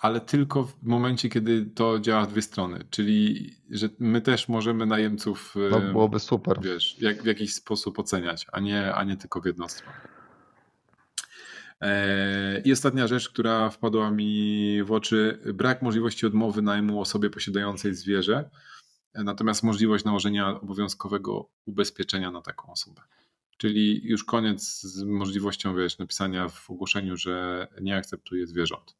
ale 0.00 0.20
tylko 0.20 0.64
w 0.64 0.82
momencie, 0.82 1.28
kiedy 1.28 1.66
to 1.66 1.98
działa 1.98 2.24
w 2.24 2.32
dwie 2.32 2.42
strony. 2.42 2.84
Czyli, 2.90 3.50
że 3.70 3.88
my 3.98 4.20
też 4.20 4.48
możemy 4.48 4.86
najemców 4.86 5.54
no, 5.70 5.80
byłoby 5.80 6.20
super. 6.20 6.60
Wiesz, 6.62 6.96
jak, 7.00 7.22
w 7.22 7.26
jakiś 7.26 7.54
sposób 7.54 7.98
oceniać, 7.98 8.46
a 8.52 8.60
nie, 8.60 8.94
a 8.94 9.04
nie 9.04 9.16
tylko 9.16 9.40
w 9.40 9.46
jedną 9.46 9.68
stronę. 9.68 9.98
E, 11.80 12.60
I 12.60 12.72
ostatnia 12.72 13.06
rzecz, 13.06 13.28
która 13.28 13.70
wpadła 13.70 14.10
mi 14.10 14.82
w 14.84 14.92
oczy, 14.92 15.38
brak 15.54 15.82
możliwości 15.82 16.26
odmowy 16.26 16.62
najmu 16.62 17.00
osobie 17.00 17.30
posiadającej 17.30 17.94
zwierzę, 17.94 18.50
natomiast 19.24 19.62
możliwość 19.62 20.04
nałożenia 20.04 20.60
obowiązkowego 20.60 21.50
ubezpieczenia 21.66 22.30
na 22.30 22.42
taką 22.42 22.72
osobę. 22.72 23.02
Czyli 23.56 24.00
już 24.04 24.24
koniec 24.24 24.80
z 24.80 25.02
możliwością, 25.02 25.76
wiesz, 25.76 25.98
napisania 25.98 26.48
w 26.48 26.70
ogłoszeniu, 26.70 27.16
że 27.16 27.66
nie 27.80 27.96
akceptuje 27.96 28.46
zwierząt. 28.46 28.96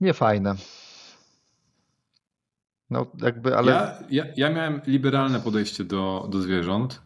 Niefajne. 0.00 0.54
No, 2.90 3.12
jakby, 3.22 3.56
ale. 3.56 3.72
Ja, 3.72 4.04
ja, 4.10 4.24
ja 4.36 4.50
miałem 4.50 4.80
liberalne 4.86 5.40
podejście 5.40 5.84
do, 5.84 6.28
do 6.30 6.40
zwierząt. 6.42 7.02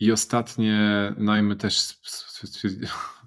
I 0.00 0.12
ostatnie 0.12 1.12
najmy 1.16 1.56
też, 1.56 2.00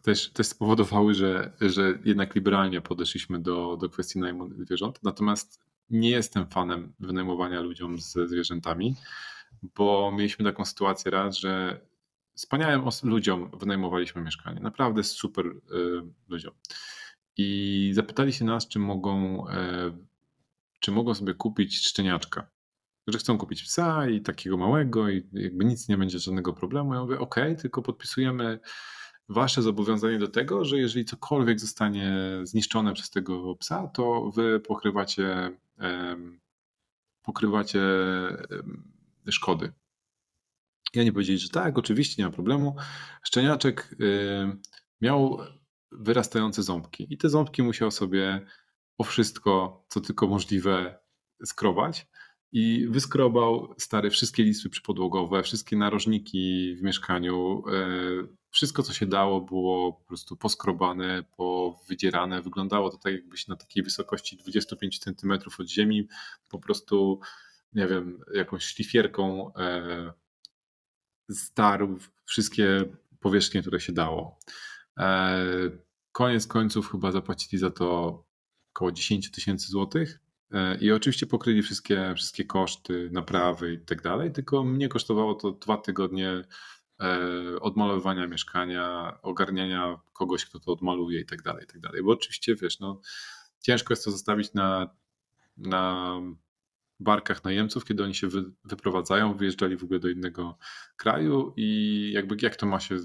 też, 0.04 0.30
też 0.30 0.48
spowodowały, 0.48 1.14
że, 1.14 1.54
że 1.62 2.00
jednak 2.06 2.36
liberalnie 2.36 2.82
podeszliśmy 2.82 3.40
do, 3.40 3.78
do 3.78 3.90
kwestii 3.90 4.20
najmu 4.20 4.50
zwierząt. 4.64 5.00
Natomiast 5.04 5.64
nie 5.90 6.10
jestem 6.10 6.48
fanem 6.48 6.94
wynajmowania 7.00 7.62
ludziom 7.62 8.00
z 8.00 8.30
zwierzętami, 8.30 8.96
bo 9.64 10.12
mieliśmy 10.16 10.46
taką 10.46 10.66
sytuację 10.66 11.12
raz, 11.12 11.38
że 11.38 11.82
wspaniałym 12.36 12.90
ludziom 13.04 13.52
wynajmowaliśmy 13.60 14.22
mieszkanie. 14.22 14.60
Naprawdę 14.60 15.04
super 15.04 15.46
y, 15.46 15.54
ludziom. 16.30 16.54
I 17.38 17.92
zapytali 17.94 18.34
się 18.34 18.46
nas, 18.46 18.68
czy 18.68 18.80
mogą, 18.80 19.48
y, 19.48 19.54
czy 20.80 20.92
mogą 20.92 21.14
sobie 21.14 21.34
kupić 21.34 21.88
szczeniaczka. 21.88 22.48
Że 23.08 23.18
chcą 23.18 23.38
kupić 23.38 23.64
psa 23.64 24.10
i 24.10 24.22
takiego 24.22 24.58
małego, 24.58 25.10
i 25.10 25.30
jakby 25.34 25.66
nic 25.66 25.90
nie 25.90 25.98
będzie 25.98 26.20
żadnego 26.20 26.54
problemu. 26.54 26.94
Ja 26.94 27.02
mówię, 27.02 27.20
OK, 27.20 27.36
tylko 27.62 27.82
podpisujemy 27.82 28.60
wasze 29.30 29.62
zobowiązanie 29.62 30.20
do 30.20 30.28
tego, 30.28 30.66
że 30.66 30.78
jeżeli 30.78 31.06
cokolwiek 31.06 31.60
zostanie 31.60 32.16
zniszczone 32.44 32.94
przez 32.94 33.10
tego 33.10 33.56
psa, 33.56 33.88
to 33.88 34.32
wy 34.36 34.60
pokrywacie 34.60 35.52
pokrywacie 37.24 37.82
szkody. 39.30 39.74
Ja 40.94 41.04
nie 41.04 41.14
powiedzieli, 41.14 41.40
że 41.40 41.50
tak, 41.50 41.78
oczywiście 41.78 42.22
nie 42.22 42.28
ma 42.28 42.34
problemu. 42.34 42.76
Szczeniaczek 43.24 43.96
miał 45.02 45.40
wyrastające 45.92 46.64
ząbki 46.64 47.08
i 47.10 47.18
te 47.18 47.30
ząbki 47.30 47.64
musiał 47.64 47.92
sobie 47.92 48.46
o 48.98 49.04
wszystko, 49.04 49.86
co 49.88 50.02
tylko 50.02 50.28
możliwe, 50.28 51.00
skrobać. 51.46 52.08
I 52.52 52.88
wyskrobał 52.90 53.76
stare 53.78 54.10
wszystkie 54.10 54.44
listwy 54.44 54.70
przypodłogowe, 54.70 55.44
wszystkie 55.44 55.78
narożniki 55.78 56.76
w 56.76 56.84
mieszkaniu, 56.84 57.64
e, 57.68 57.74
wszystko, 58.54 58.84
co 58.84 58.94
się 58.94 59.06
dało, 59.06 59.42
było 59.42 59.94
po 59.94 60.06
prostu 60.06 60.38
poskrobane, 60.38 61.24
powydzierane. 61.38 62.42
Wyglądało 62.42 62.90
to 62.90 62.98
tak, 62.98 63.14
jakbyś 63.14 63.48
na 63.48 63.56
takiej 63.56 63.84
wysokości 63.84 64.38
25 64.38 65.00
cm 65.00 65.34
od 65.60 65.68
ziemi 65.68 66.08
po 66.50 66.60
prostu, 66.60 67.20
nie 67.74 67.88
wiem, 67.88 68.20
jakąś 68.34 68.64
szlifierką 68.64 69.54
e, 69.56 70.14
starł 71.32 71.98
wszystkie 72.26 72.86
powierzchnie, 73.20 73.62
które 73.62 73.80
się 73.80 73.94
dało. 73.94 74.40
E, 75.00 75.46
koniec 76.12 76.48
końców 76.48 76.92
chyba 76.92 77.12
zapłacili 77.12 77.60
za 77.60 77.72
to 77.72 78.24
około 78.76 78.92
10 78.92 79.32
tysięcy 79.32 79.68
złotych. 79.68 80.20
E, 80.52 80.78
I 80.78 80.92
oczywiście 80.92 81.26
pokryli 81.26 81.62
wszystkie, 81.62 82.14
wszystkie 82.16 82.46
koszty, 82.46 83.10
naprawy 83.12 83.74
i 83.74 83.80
tak 83.80 84.02
dalej, 84.02 84.32
tylko 84.32 84.64
mnie 84.64 84.90
kosztowało 84.90 85.36
to 85.36 85.52
dwa 85.52 85.78
tygodnie 85.78 86.44
odmalowywania 87.62 88.28
mieszkania, 88.28 89.18
ogarniania 89.22 90.00
kogoś, 90.14 90.46
kto 90.46 90.60
to 90.60 90.72
odmaluje 90.72 91.20
i 91.22 91.26
tak 91.26 91.42
dalej, 91.42 91.64
i 91.64 91.68
tak 91.68 91.80
dalej. 91.80 92.04
Bo 92.04 92.12
oczywiście, 92.12 92.56
wiesz, 92.56 92.80
no, 92.80 93.02
ciężko 93.60 93.94
jest 93.94 94.06
to 94.06 94.12
zostawić 94.12 94.54
na, 94.54 94.96
na 95.58 96.16
barkach 97.00 97.44
najemców, 97.44 97.86
kiedy 97.86 98.04
oni 98.04 98.16
się 98.16 98.28
wy, 98.28 98.44
wyprowadzają, 98.64 99.38
wyjeżdżali 99.38 99.78
w 99.78 99.84
ogóle 99.84 100.00
do 100.00 100.10
innego 100.10 100.58
kraju 100.96 101.54
i 101.58 102.12
jakby 102.14 102.38
jak 102.42 102.56
to 102.56 102.66
ma 102.66 102.80
się, 102.80 102.98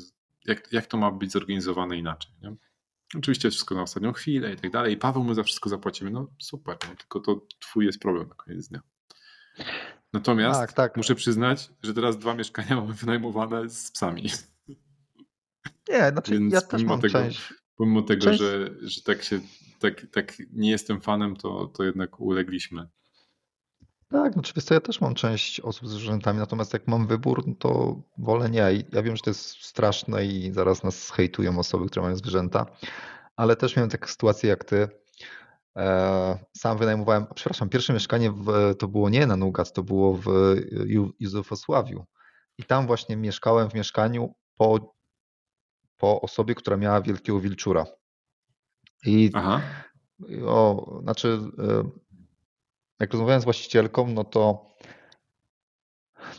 jak, 0.44 0.72
jak 0.72 0.86
to 0.86 0.96
ma 0.96 1.10
być 1.10 1.32
zorganizowane 1.32 1.98
inaczej, 1.98 2.32
nie? 2.42 2.56
Oczywiście 3.16 3.50
wszystko 3.50 3.74
na 3.74 3.82
ostatnią 3.82 4.12
chwilę 4.12 4.52
i 4.52 4.56
tak 4.56 4.70
dalej. 4.70 4.94
I 4.94 4.96
Paweł, 4.96 5.24
my 5.24 5.34
za 5.34 5.42
wszystko 5.42 5.68
zapłacimy. 5.68 6.10
No 6.10 6.30
super, 6.38 6.76
no, 6.88 6.96
tylko 6.96 7.20
to 7.20 7.46
twój 7.58 7.86
jest 7.86 7.98
problem 8.00 8.28
na 8.28 8.34
koniec 8.34 8.68
dnia. 8.68 8.80
Natomiast 10.12 10.60
tak, 10.60 10.72
tak. 10.72 10.96
muszę 10.96 11.14
przyznać, 11.14 11.70
że 11.82 11.94
teraz 11.94 12.18
dwa 12.18 12.34
mieszkania 12.34 12.76
mamy 12.76 12.92
wynajmowane 12.94 13.70
z 13.70 13.90
psami. 13.90 14.30
Nie, 15.88 16.10
znaczy 16.10 16.32
Więc 16.32 16.54
ja 16.54 16.60
też 16.60 16.84
mam 16.84 17.00
tego, 17.00 17.12
część. 17.12 17.54
Pomimo 17.76 18.02
tego, 18.02 18.24
część... 18.24 18.40
że, 18.40 18.70
że 18.80 19.02
tak 19.02 19.22
się 19.22 19.40
tak, 19.78 20.06
tak 20.12 20.36
nie 20.52 20.70
jestem 20.70 21.00
fanem, 21.00 21.36
to, 21.36 21.66
to 21.66 21.84
jednak 21.84 22.20
ulegliśmy. 22.20 22.88
Tak, 24.08 24.36
no 24.36 24.40
oczywiście 24.40 24.74
ja 24.74 24.80
też 24.80 25.00
mam 25.00 25.14
część 25.14 25.60
osób 25.60 25.88
z 25.88 25.90
zwierzętami, 25.90 26.38
natomiast 26.38 26.72
jak 26.72 26.86
mam 26.86 27.06
wybór, 27.06 27.46
no 27.46 27.54
to 27.58 28.02
wolę 28.18 28.50
nie. 28.50 28.72
I 28.72 28.84
ja 28.92 29.02
wiem, 29.02 29.16
że 29.16 29.22
to 29.22 29.30
jest 29.30 29.64
straszne 29.64 30.26
i 30.26 30.52
zaraz 30.52 30.82
nas 30.82 31.10
hejtują 31.10 31.58
osoby, 31.58 31.86
które 31.86 32.02
mają 32.02 32.16
zwierzęta, 32.16 32.66
ale 33.36 33.56
też 33.56 33.76
miałem 33.76 33.90
taką 33.90 34.06
sytuację 34.06 34.50
jak 34.50 34.64
ty, 34.64 34.88
sam 36.56 36.78
wynajmowałem, 36.78 37.26
przepraszam, 37.34 37.68
pierwsze 37.68 37.92
mieszkanie 37.92 38.30
w, 38.30 38.74
to 38.78 38.88
było 38.88 39.10
nie 39.10 39.26
na 39.26 39.36
Nugat, 39.36 39.72
to 39.72 39.82
było 39.82 40.14
w 40.14 40.26
Józefosławiu. 41.20 42.04
I 42.58 42.64
tam 42.64 42.86
właśnie 42.86 43.16
mieszkałem 43.16 43.70
w 43.70 43.74
mieszkaniu 43.74 44.34
po, 44.56 44.94
po 45.96 46.20
osobie, 46.20 46.54
która 46.54 46.76
miała 46.76 47.00
wielkiego 47.00 47.40
wilczura. 47.40 47.86
I 49.06 49.30
Aha. 49.34 49.60
O, 50.46 50.98
znaczy, 51.02 51.40
e, 51.58 51.90
jak 53.00 53.12
rozmawiałem 53.12 53.40
z 53.40 53.44
właścicielką, 53.44 54.08
no 54.08 54.24
to 54.24 54.68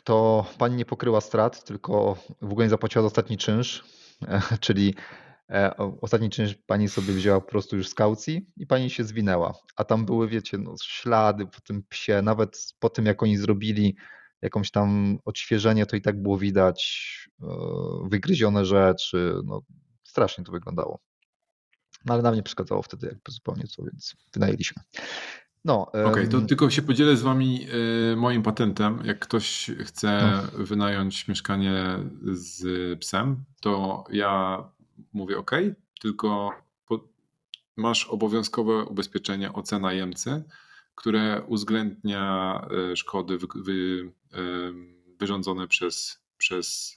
to 0.04 0.46
pani 0.58 0.76
nie 0.76 0.86
pokryła 0.86 1.22
strat, 1.22 1.64
tylko 1.64 2.18
w 2.42 2.52
ogóle 2.52 2.66
nie 2.66 2.70
zapłaciła 2.70 3.02
za 3.02 3.08
ostatni 3.08 3.38
czynsz, 3.38 3.86
czyli 4.60 4.96
E, 4.96 5.29
ostatni 6.02 6.30
czynsz 6.30 6.56
pani 6.56 6.90
sobie 6.90 7.14
wzięła 7.14 7.42
po 7.42 7.48
prostu 7.48 7.78
już 7.78 7.90
z 7.90 7.94
kaucji 7.94 8.48
i 8.58 8.68
pani 8.68 8.90
się 8.90 9.04
zwinęła. 9.04 9.54
A 9.76 9.84
tam 9.84 10.06
były, 10.06 10.28
wiecie, 10.28 10.58
no, 10.58 10.76
ślady 10.84 11.46
po 11.46 11.62
tym 11.62 11.84
psie, 11.90 12.22
nawet 12.22 12.74
po 12.80 12.90
tym, 12.90 13.06
jak 13.06 13.24
oni 13.24 13.38
zrobili 13.38 13.96
jakąś 14.42 14.72
tam 14.72 15.20
odświeżenie, 15.26 15.86
to 15.86 15.96
i 15.96 16.02
tak 16.02 16.22
było 16.22 16.38
widać 16.38 17.08
e, 17.42 17.46
wygryzione 18.04 18.66
rzeczy. 18.66 19.36
No, 19.46 19.62
strasznie 20.04 20.44
to 20.44 20.52
wyglądało. 20.52 21.00
No, 22.06 22.14
ale 22.14 22.24
nam 22.24 22.36
nie 22.36 22.44
przeszkadzało 22.44 22.82
wtedy 22.82 23.08
jakby 23.08 23.32
zupełnie 23.32 23.64
co, 23.64 23.84
więc 23.84 24.16
wynajęliśmy. 24.34 24.84
No, 25.66 25.88
Okej, 25.88 26.06
okay, 26.06 26.28
to 26.28 26.42
tylko 26.42 26.70
się 26.70 26.82
podzielę 26.82 27.18
z 27.18 27.22
wami 27.22 27.68
e, 28.12 28.16
moim 28.16 28.44
patentem. 28.44 29.02
Jak 29.06 29.20
ktoś 29.20 29.72
chce 29.80 30.42
no. 30.58 30.66
wynająć 30.66 31.28
mieszkanie 31.28 32.00
z 32.24 32.64
psem, 33.00 33.44
to 33.62 34.04
ja 34.12 34.64
mówię 35.14 35.38
OK, 35.38 35.52
tylko 36.02 36.52
masz 37.80 38.06
obowiązkowe 38.06 38.86
ubezpieczenie 38.86 39.54
OC 39.54 39.72
najemcy, 39.72 40.44
które 40.96 41.44
uwzględnia 41.48 42.62
e, 42.92 42.96
szkody 42.96 43.38
wy, 43.38 43.48
wy, 43.56 44.12
wyrządzone 45.20 45.68
przez, 45.68 46.24
przez 46.38 46.96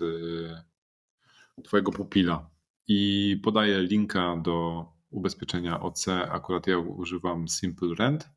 e, 1.59 1.63
Twojego 1.63 1.93
pupila. 1.93 2.51
I 2.89 3.41
podaję 3.43 3.83
linka 3.83 4.37
do 4.37 4.87
ubezpieczenia 5.11 5.81
OC. 5.81 6.09
Akurat 6.09 6.67
ja 6.67 6.79
używam 6.79 7.49
Simple 7.49 7.95
Rent. 7.99 8.31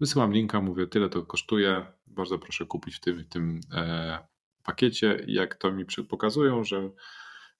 Wysyłam 0.00 0.32
linka, 0.32 0.60
mówię, 0.60 0.86
tyle 0.86 1.08
to 1.08 1.22
kosztuje. 1.22 1.86
Bardzo 2.06 2.38
proszę 2.38 2.66
kupić 2.66 2.96
w 2.96 3.00
tym, 3.00 3.18
w 3.18 3.28
tym 3.28 3.60
e, 3.72 4.18
pakiecie. 4.64 5.24
Jak 5.26 5.54
to 5.54 5.72
mi 5.72 5.84
pokazują, 6.08 6.64
że, 6.64 6.90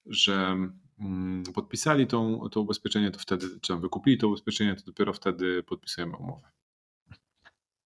że 0.09 0.57
Mm, 0.99 1.43
podpisali 1.55 2.07
tą, 2.07 2.49
to 2.51 2.61
ubezpieczenie, 2.61 3.11
to 3.11 3.19
wtedy, 3.19 3.47
czy 3.61 3.75
wykupili 3.75 4.17
to 4.17 4.27
ubezpieczenie, 4.27 4.75
to 4.75 4.85
dopiero 4.85 5.13
wtedy 5.13 5.63
podpisujemy 5.63 6.17
umowę. 6.17 6.47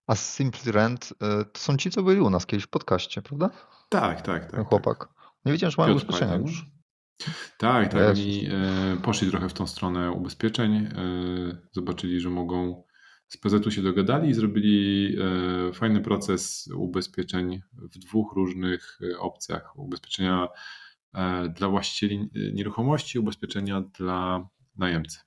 A 0.08 0.16
Simply 0.16 0.72
Rent 0.72 1.14
to 1.54 1.60
są 1.60 1.78
ci, 1.78 1.92
co 1.92 2.04
byli 2.04 2.22
u 2.22 2.30
nas 2.30 2.46
kiedyś 2.46 2.66
w 2.66 2.70
podcaście, 2.70 3.22
prawda? 3.22 3.50
Tak, 3.90 4.22
tak, 4.22 4.42
tak. 4.42 4.52
Ten 4.52 4.64
chłopak. 4.64 5.00
Tak. 5.00 5.10
Nie 5.46 5.52
wiedziałem, 5.52 5.72
że 5.72 5.82
mają 5.82 5.92
ubezpieczenia 5.92 6.36
już. 6.36 6.66
Tak, 7.58 7.92
tak. 7.92 8.10
Oni 8.10 8.48
e, 8.52 8.98
poszli 9.04 9.30
trochę 9.30 9.50
w 9.50 9.54
tą 9.54 9.68
stronę 9.68 10.12
ubezpieczeń. 10.12 10.76
E, 10.76 10.92
zobaczyli, 11.72 12.20
że 12.20 12.30
mogą 12.30 12.84
z 13.28 13.38
PZ-u 13.38 13.72
się 13.72 13.82
dogadali 13.82 14.30
i 14.30 14.34
zrobili 14.34 15.16
e, 15.20 15.74
fajny 15.74 16.02
proces 16.02 16.70
ubezpieczeń 16.76 17.62
w 17.74 17.98
dwóch 17.98 18.34
różnych 18.36 19.00
opcjach. 19.20 19.80
Ubezpieczenia 19.80 20.48
dla 21.50 21.70
właścicieli 21.70 22.30
nieruchomości, 22.54 23.20
ubezpieczenia 23.20 23.82
dla 23.82 24.48
najemcy. 24.76 25.20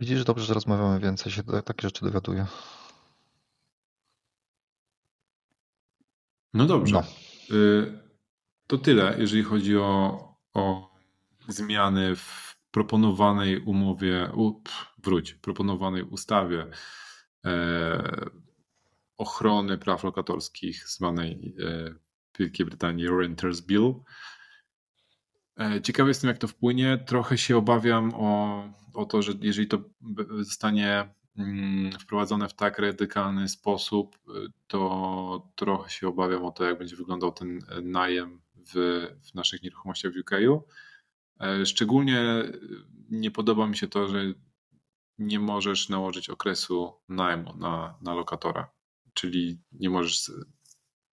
Widzisz, 0.00 0.24
dobrze, 0.24 0.44
że 0.44 0.54
rozmawiamy 0.54 1.00
więcej, 1.00 1.32
się 1.32 1.42
takie 1.42 1.88
rzeczy 1.88 2.04
dowiaduję. 2.04 2.46
No 6.54 6.66
dobrze. 6.66 6.94
No. 6.94 7.02
To 8.66 8.78
tyle, 8.78 9.16
jeżeli 9.18 9.42
chodzi 9.42 9.76
o, 9.76 10.18
o 10.54 10.94
zmiany 11.48 12.16
w 12.16 12.56
proponowanej 12.70 13.60
umowie, 13.60 14.30
up, 14.34 14.70
wróć, 14.98 15.34
proponowanej 15.34 16.02
ustawie 16.02 16.66
e, 17.44 18.30
ochrony 19.16 19.78
praw 19.78 20.04
lokatorskich 20.04 20.88
zwanej 20.88 21.56
e, 21.60 21.94
Wielkiej 22.38 22.66
Brytanii 22.66 23.08
Renters 23.08 23.60
Bill. 23.60 23.94
E, 25.60 25.80
ciekawy 25.82 26.10
jestem, 26.10 26.28
jak 26.28 26.38
to 26.38 26.48
wpłynie. 26.48 26.98
Trochę 27.06 27.38
się 27.38 27.56
obawiam 27.56 28.14
o, 28.14 28.62
o 28.94 29.04
to, 29.04 29.22
że 29.22 29.32
jeżeli 29.40 29.68
to 29.68 29.78
zostanie 30.40 31.08
mm, 31.38 31.92
wprowadzone 31.92 32.48
w 32.48 32.54
tak 32.54 32.78
radykalny 32.78 33.48
sposób, 33.48 34.18
to 34.66 35.52
trochę 35.56 35.90
się 35.90 36.08
obawiam 36.08 36.44
o 36.44 36.50
to, 36.50 36.64
jak 36.64 36.78
będzie 36.78 36.96
wyglądał 36.96 37.32
ten 37.32 37.60
najem 37.82 38.40
w, 38.74 39.06
w 39.22 39.34
naszych 39.34 39.62
nieruchomościach 39.62 40.12
w 40.12 40.16
UK. 40.16 40.30
E, 41.40 41.66
szczególnie 41.66 42.42
nie 43.10 43.30
podoba 43.30 43.66
mi 43.66 43.76
się 43.76 43.88
to, 43.88 44.08
że 44.08 44.24
nie 45.18 45.40
możesz 45.40 45.88
nałożyć 45.88 46.30
okresu 46.30 46.92
najmu 47.08 47.56
na, 47.56 47.98
na 48.02 48.14
lokatora, 48.14 48.70
czyli 49.14 49.58
nie 49.72 49.90
możesz 49.90 50.32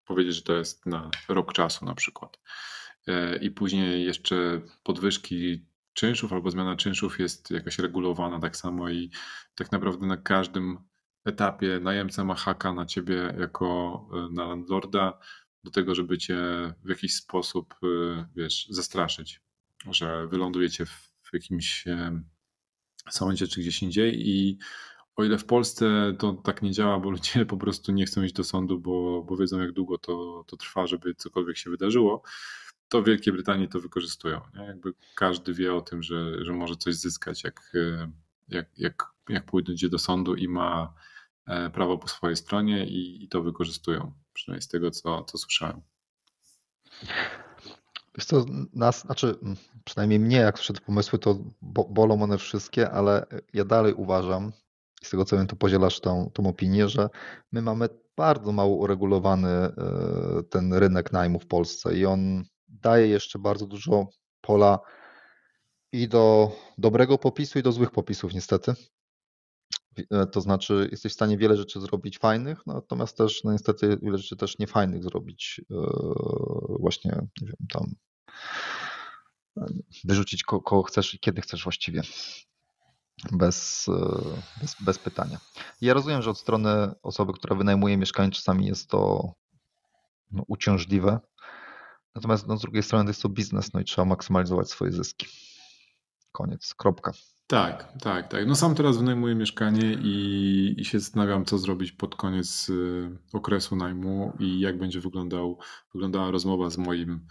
powiedzieć, 0.06 0.36
że 0.36 0.41
to 0.41 0.56
jest 0.56 0.86
na 0.86 1.12
rok 1.30 1.54
czasu 1.54 1.86
na 1.86 1.95
przykład. 1.95 2.39
E, 3.08 3.38
I 3.38 3.51
później 3.51 4.06
jeszcze 4.06 4.62
podwyżki 4.84 5.66
czynszów 5.93 6.34
albo 6.34 6.51
zmiana 6.51 6.76
czynszów 6.76 7.20
jest 7.20 7.51
jakaś 7.51 7.80
regulowana 7.80 8.39
tak 8.39 8.58
samo 8.58 8.89
i 8.89 9.12
tak 9.56 9.72
naprawdę 9.72 10.08
na 10.08 10.18
każdym 10.18 10.78
etapie 11.26 11.80
najemca 11.80 12.24
ma 12.24 12.36
haka 12.36 12.74
na 12.74 12.86
ciebie 12.86 13.36
jako 13.39 14.01
e, 14.14 14.34
na 14.34 14.47
landlorda 14.47 15.20
do 15.64 15.72
tego, 15.72 15.95
żeby 15.95 16.18
cię 16.18 16.38
w 16.84 16.89
jakiś 16.89 17.16
sposób, 17.16 17.76
y, 17.84 18.26
wiesz, 18.36 18.68
zastraszyć, 18.70 19.41
że 19.91 20.28
wylądujecie 20.28 20.86
w 20.86 21.34
jakimś 21.34 21.86
sądzie 23.10 23.47
czy 23.47 23.62
gdzieś 23.62 23.84
indziej 23.84 24.30
i 24.30 24.58
o 25.16 25.24
ile 25.24 25.38
w 25.38 25.45
Polsce 25.45 26.14
to 26.20 26.34
tak 26.34 26.61
nie 26.61 26.72
działa, 26.72 26.99
bo 26.99 27.09
ludzie 27.09 27.45
po 27.45 27.57
prostu 27.57 27.91
nie 27.91 28.05
chcą 28.05 28.24
iść 28.24 28.34
do 28.34 28.43
sądu, 28.43 28.80
bo, 28.80 29.24
bo 29.24 29.38
wiedzą 29.38 29.59
jak 29.59 29.72
długo 29.72 29.97
to, 29.97 30.43
to 30.47 30.57
trwa, 30.57 30.88
żeby 30.88 31.16
cokolwiek 31.16 31.57
się 31.57 31.70
wydarzyło, 31.70 32.24
to 32.89 33.01
w 33.01 33.05
Wielkiej 33.05 33.34
Brytanii 33.34 33.68
to 33.68 33.80
wykorzystują. 33.80 34.41
Nie? 34.55 34.64
Jakby 34.64 34.93
każdy 35.16 35.53
wie 35.53 35.74
o 35.74 35.82
tym, 35.82 36.03
że, 36.03 36.45
że 36.45 36.53
może 36.53 36.76
coś 36.76 36.95
zyskać, 36.95 37.43
jak, 37.43 37.72
y, 37.76 38.09
jak, 38.49 38.68
jak, 38.78 39.03
jak 39.30 39.45
pójdzie 39.45 39.89
do 39.89 39.99
sądu 39.99 40.36
i 40.36 40.47
ma 40.47 40.93
e, 41.45 41.70
prawo 41.70 41.97
po 41.97 42.07
swojej 42.07 42.36
stronie 42.36 42.88
i, 42.88 43.24
i 43.24 43.28
to 43.28 43.41
wykorzystują 43.41 44.11
przynajmniej 44.34 44.61
z 44.61 44.68
tego, 44.68 44.91
co, 44.91 45.24
co 45.24 45.38
słyszałem. 45.38 45.82
Wiesz 48.16 48.26
co, 48.26 48.45
nas, 48.74 49.01
znaczy 49.01 49.36
przynajmniej 49.84 50.20
mnie, 50.20 50.38
jak 50.38 50.59
te 50.59 50.74
pomysły, 50.74 51.20
to 51.20 51.39
bolą 51.89 52.24
one 52.24 52.38
wszystkie, 52.38 52.91
ale 52.91 53.26
ja 53.53 53.66
dalej 53.66 53.93
uważam, 53.93 54.51
z 55.04 55.10
tego 55.10 55.26
co 55.26 55.38
wiem, 55.38 55.47
to 55.47 55.56
podzielasz 55.56 55.99
tą, 55.99 56.32
tą 56.34 56.47
opinię, 56.47 56.89
że 56.89 57.10
my 57.51 57.62
mamy 57.62 57.89
bardzo 58.18 58.51
mało 58.51 58.76
uregulowany 58.76 59.49
e, 59.49 59.74
ten 60.49 60.74
rynek 60.74 61.12
najmu 61.12 61.39
w 61.39 61.47
Polsce 61.47 61.97
i 61.97 62.06
on 62.06 62.43
daje 62.68 63.08
jeszcze 63.08 63.39
bardzo 63.39 63.68
dużo 63.68 64.08
pola 64.41 64.80
i 65.91 66.08
do 66.08 66.51
dobrego 66.78 67.18
popisu, 67.18 67.60
i 67.60 67.64
do 67.64 67.72
złych 67.72 67.91
popisów, 67.91 68.34
niestety. 68.34 68.74
E, 70.12 70.26
to 70.26 70.41
znaczy, 70.41 70.88
jesteś 70.91 71.12
w 71.12 71.16
stanie 71.16 71.38
wiele 71.38 71.58
rzeczy 71.58 71.82
zrobić 71.82 72.20
fajnych, 72.20 72.68
natomiast 72.68 73.18
też, 73.18 73.43
no 73.43 73.51
niestety, 73.51 73.97
wiele 74.01 74.18
rzeczy 74.18 74.36
też 74.36 74.60
niefajnych 74.60 75.04
zrobić. 75.04 75.62
E, 75.72 75.76
właśnie, 76.80 77.12
nie 77.41 77.47
wiem, 77.47 77.68
tam 77.70 77.95
wyrzucić 80.04 80.43
kogo 80.43 80.84
chcesz 80.84 81.14
i 81.14 81.20
kiedy 81.20 81.41
chcesz 81.41 81.64
właściwie. 81.64 82.01
Bez, 83.32 83.86
bez, 84.61 84.76
bez 84.80 84.99
pytania. 84.99 85.38
Ja 85.82 85.93
rozumiem, 85.93 86.21
że 86.21 86.30
od 86.30 86.39
strony 86.39 86.69
osoby, 87.03 87.34
która 87.34 87.55
wynajmuje 87.55 87.97
mieszkanie, 87.97 88.32
czasami 88.32 88.65
jest 88.65 88.89
to 88.89 89.32
no, 90.32 90.43
uciążliwe. 90.47 91.19
Natomiast 92.15 92.47
no, 92.47 92.57
z 92.57 92.61
drugiej 92.61 92.84
strony 92.84 93.03
to 93.03 93.09
jest 93.09 93.21
to 93.21 93.30
biznes, 93.30 93.74
no 93.74 93.80
i 93.80 93.84
trzeba 93.84 94.05
maksymalizować 94.05 94.69
swoje 94.69 94.91
zyski. 94.91 95.28
Koniec, 96.32 96.74
kropka. 96.74 97.11
Tak, 97.47 97.93
tak, 98.01 98.28
tak. 98.28 98.47
No 98.47 98.55
sam 98.55 98.76
teraz 98.76 98.97
wynajmuję 98.97 99.36
mieszkanie 99.36 99.93
i, 99.93 100.76
i 100.78 100.86
się 100.86 100.99
zastanawiam, 100.99 101.45
co 101.45 101.57
zrobić 101.57 101.91
pod 101.91 102.15
koniec 102.15 102.69
y, 102.69 103.17
okresu 103.34 103.76
najmu 103.76 104.34
i 104.39 104.59
jak 104.59 104.78
będzie 104.78 104.99
wyglądał, 104.99 105.57
wyglądała 105.93 106.32
rozmowa 106.32 106.69
z 106.69 106.78
moim 106.78 107.28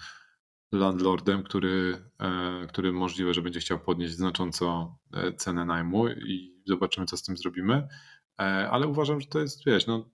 landlordem, 0.73 1.43
który, 1.43 2.03
e, 2.19 2.67
który 2.69 2.93
możliwe, 2.93 3.35
że 3.35 3.43
będzie 3.43 3.61
chciał 3.61 3.79
podnieść 3.79 4.15
znacząco 4.15 4.97
e, 5.13 5.33
cenę 5.33 5.65
najmu 5.65 6.09
i 6.09 6.63
zobaczymy, 6.67 7.07
co 7.07 7.17
z 7.17 7.23
tym 7.23 7.37
zrobimy. 7.37 7.89
E, 8.41 8.71
ale 8.71 8.87
uważam, 8.87 9.21
że 9.21 9.27
to 9.27 9.41
jest, 9.41 9.65
wiesz, 9.67 9.87
no, 9.87 10.11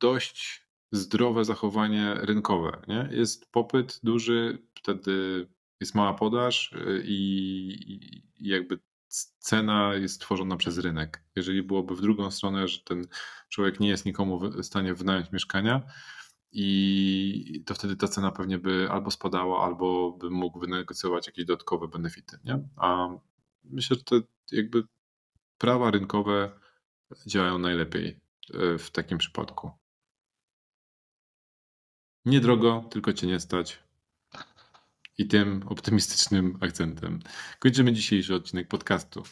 dość 0.00 0.64
zdrowe 0.92 1.44
zachowanie 1.44 2.14
rynkowe. 2.14 2.82
Nie? 2.88 3.08
Jest 3.12 3.52
popyt 3.52 4.00
duży, 4.02 4.58
wtedy 4.74 5.46
jest 5.80 5.94
mała 5.94 6.14
podaż 6.14 6.74
i, 7.04 8.22
i 8.38 8.48
jakby 8.48 8.78
cena 9.38 9.94
jest 9.94 10.20
tworzona 10.20 10.56
przez 10.56 10.78
rynek. 10.78 11.22
Jeżeli 11.36 11.62
byłoby 11.62 11.96
w 11.96 12.00
drugą 12.00 12.30
stronę, 12.30 12.68
że 12.68 12.78
ten 12.80 13.06
człowiek 13.48 13.80
nie 13.80 13.88
jest 13.88 14.06
nikomu 14.06 14.38
w 14.38 14.64
stanie 14.64 14.94
wynająć 14.94 15.32
mieszkania, 15.32 15.82
i 16.56 17.62
to 17.66 17.74
wtedy 17.74 17.96
ta 17.96 18.08
cena 18.08 18.30
pewnie 18.30 18.58
by 18.58 18.88
albo 18.90 19.10
spadała, 19.10 19.64
albo 19.64 20.12
by 20.12 20.30
mógł 20.30 20.60
wynegocjować 20.60 21.26
jakieś 21.26 21.44
dodatkowe 21.44 21.88
benefity. 21.88 22.38
Nie? 22.44 22.68
A 22.76 23.08
myślę, 23.64 23.96
że 23.96 24.04
te 24.04 24.26
jakby 24.52 24.84
prawa 25.58 25.90
rynkowe 25.90 26.60
działają 27.26 27.58
najlepiej 27.58 28.20
e, 28.54 28.78
w 28.78 28.90
takim 28.90 29.18
przypadku. 29.18 29.70
Nie 32.24 32.40
drogo, 32.40 32.84
tylko 32.90 33.12
cię 33.12 33.26
nie 33.26 33.40
stać. 33.40 33.78
I 35.18 35.26
tym 35.26 35.62
optymistycznym 35.66 36.58
akcentem 36.60 37.20
kończymy 37.58 37.92
dzisiejszy 37.92 38.34
odcinek 38.34 38.68
podcastu. 38.68 39.22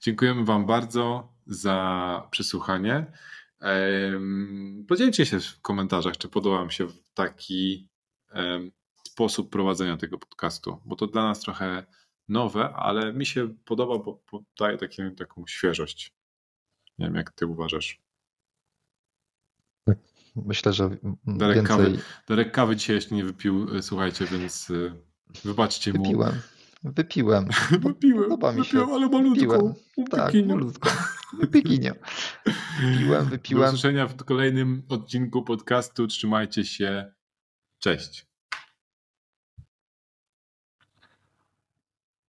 Dziękujemy 0.00 0.44
Wam 0.44 0.66
bardzo 0.66 1.32
za 1.46 2.28
przesłuchanie. 2.30 3.12
Podzielcie 4.88 5.26
się 5.26 5.40
w 5.40 5.60
komentarzach, 5.60 6.16
czy 6.16 6.28
podoba 6.28 6.56
Wam 6.56 6.70
się 6.70 6.86
taki 7.14 7.88
sposób 9.06 9.50
prowadzenia 9.50 9.96
tego 9.96 10.18
podcastu, 10.18 10.80
bo 10.84 10.96
to 10.96 11.06
dla 11.06 11.24
nas 11.24 11.40
trochę 11.40 11.86
nowe, 12.28 12.74
ale 12.74 13.12
mi 13.12 13.26
się 13.26 13.54
podoba, 13.64 13.98
bo 13.98 14.22
daje 14.58 14.78
takie, 14.78 15.10
taką 15.10 15.46
świeżość. 15.46 16.14
Nie 16.98 17.06
wiem, 17.06 17.14
jak 17.14 17.30
Ty 17.30 17.46
uważasz. 17.46 18.02
Myślę, 20.36 20.72
że 20.72 20.90
Darek, 21.26 21.56
więcej... 21.56 21.76
kawy, 21.76 21.98
Darek 22.28 22.52
kawy 22.52 22.76
dzisiaj 22.76 22.96
jeszcze 22.96 23.14
nie 23.14 23.24
wypił, 23.24 23.82
słuchajcie, 23.82 24.24
więc 24.24 24.70
e, 24.70 24.96
Wybaczcie 25.44 25.92
mu. 25.92 26.24
Wypiłem. 26.84 27.48
Wypiłem. 27.80 28.22
Podoba 28.22 28.52
mi 28.52 28.64
się. 28.64 28.78
Wypiłem, 28.78 28.90
ale 28.90 29.08
malutko. 29.08 29.74
Wypiłem. 29.98 30.10
Tak, 30.10 30.34
malutko. 30.46 30.90
Wypikinio. 31.40 31.92
Wypiłem, 32.80 33.26
wypiłem. 33.26 33.62
Do 33.62 33.68
usłyszenia 33.68 34.06
w 34.06 34.16
kolejnym 34.16 34.82
odcinku 34.88 35.42
podcastu. 35.42 36.06
Trzymajcie 36.06 36.64
się. 36.64 37.12
Cześć. 37.78 38.29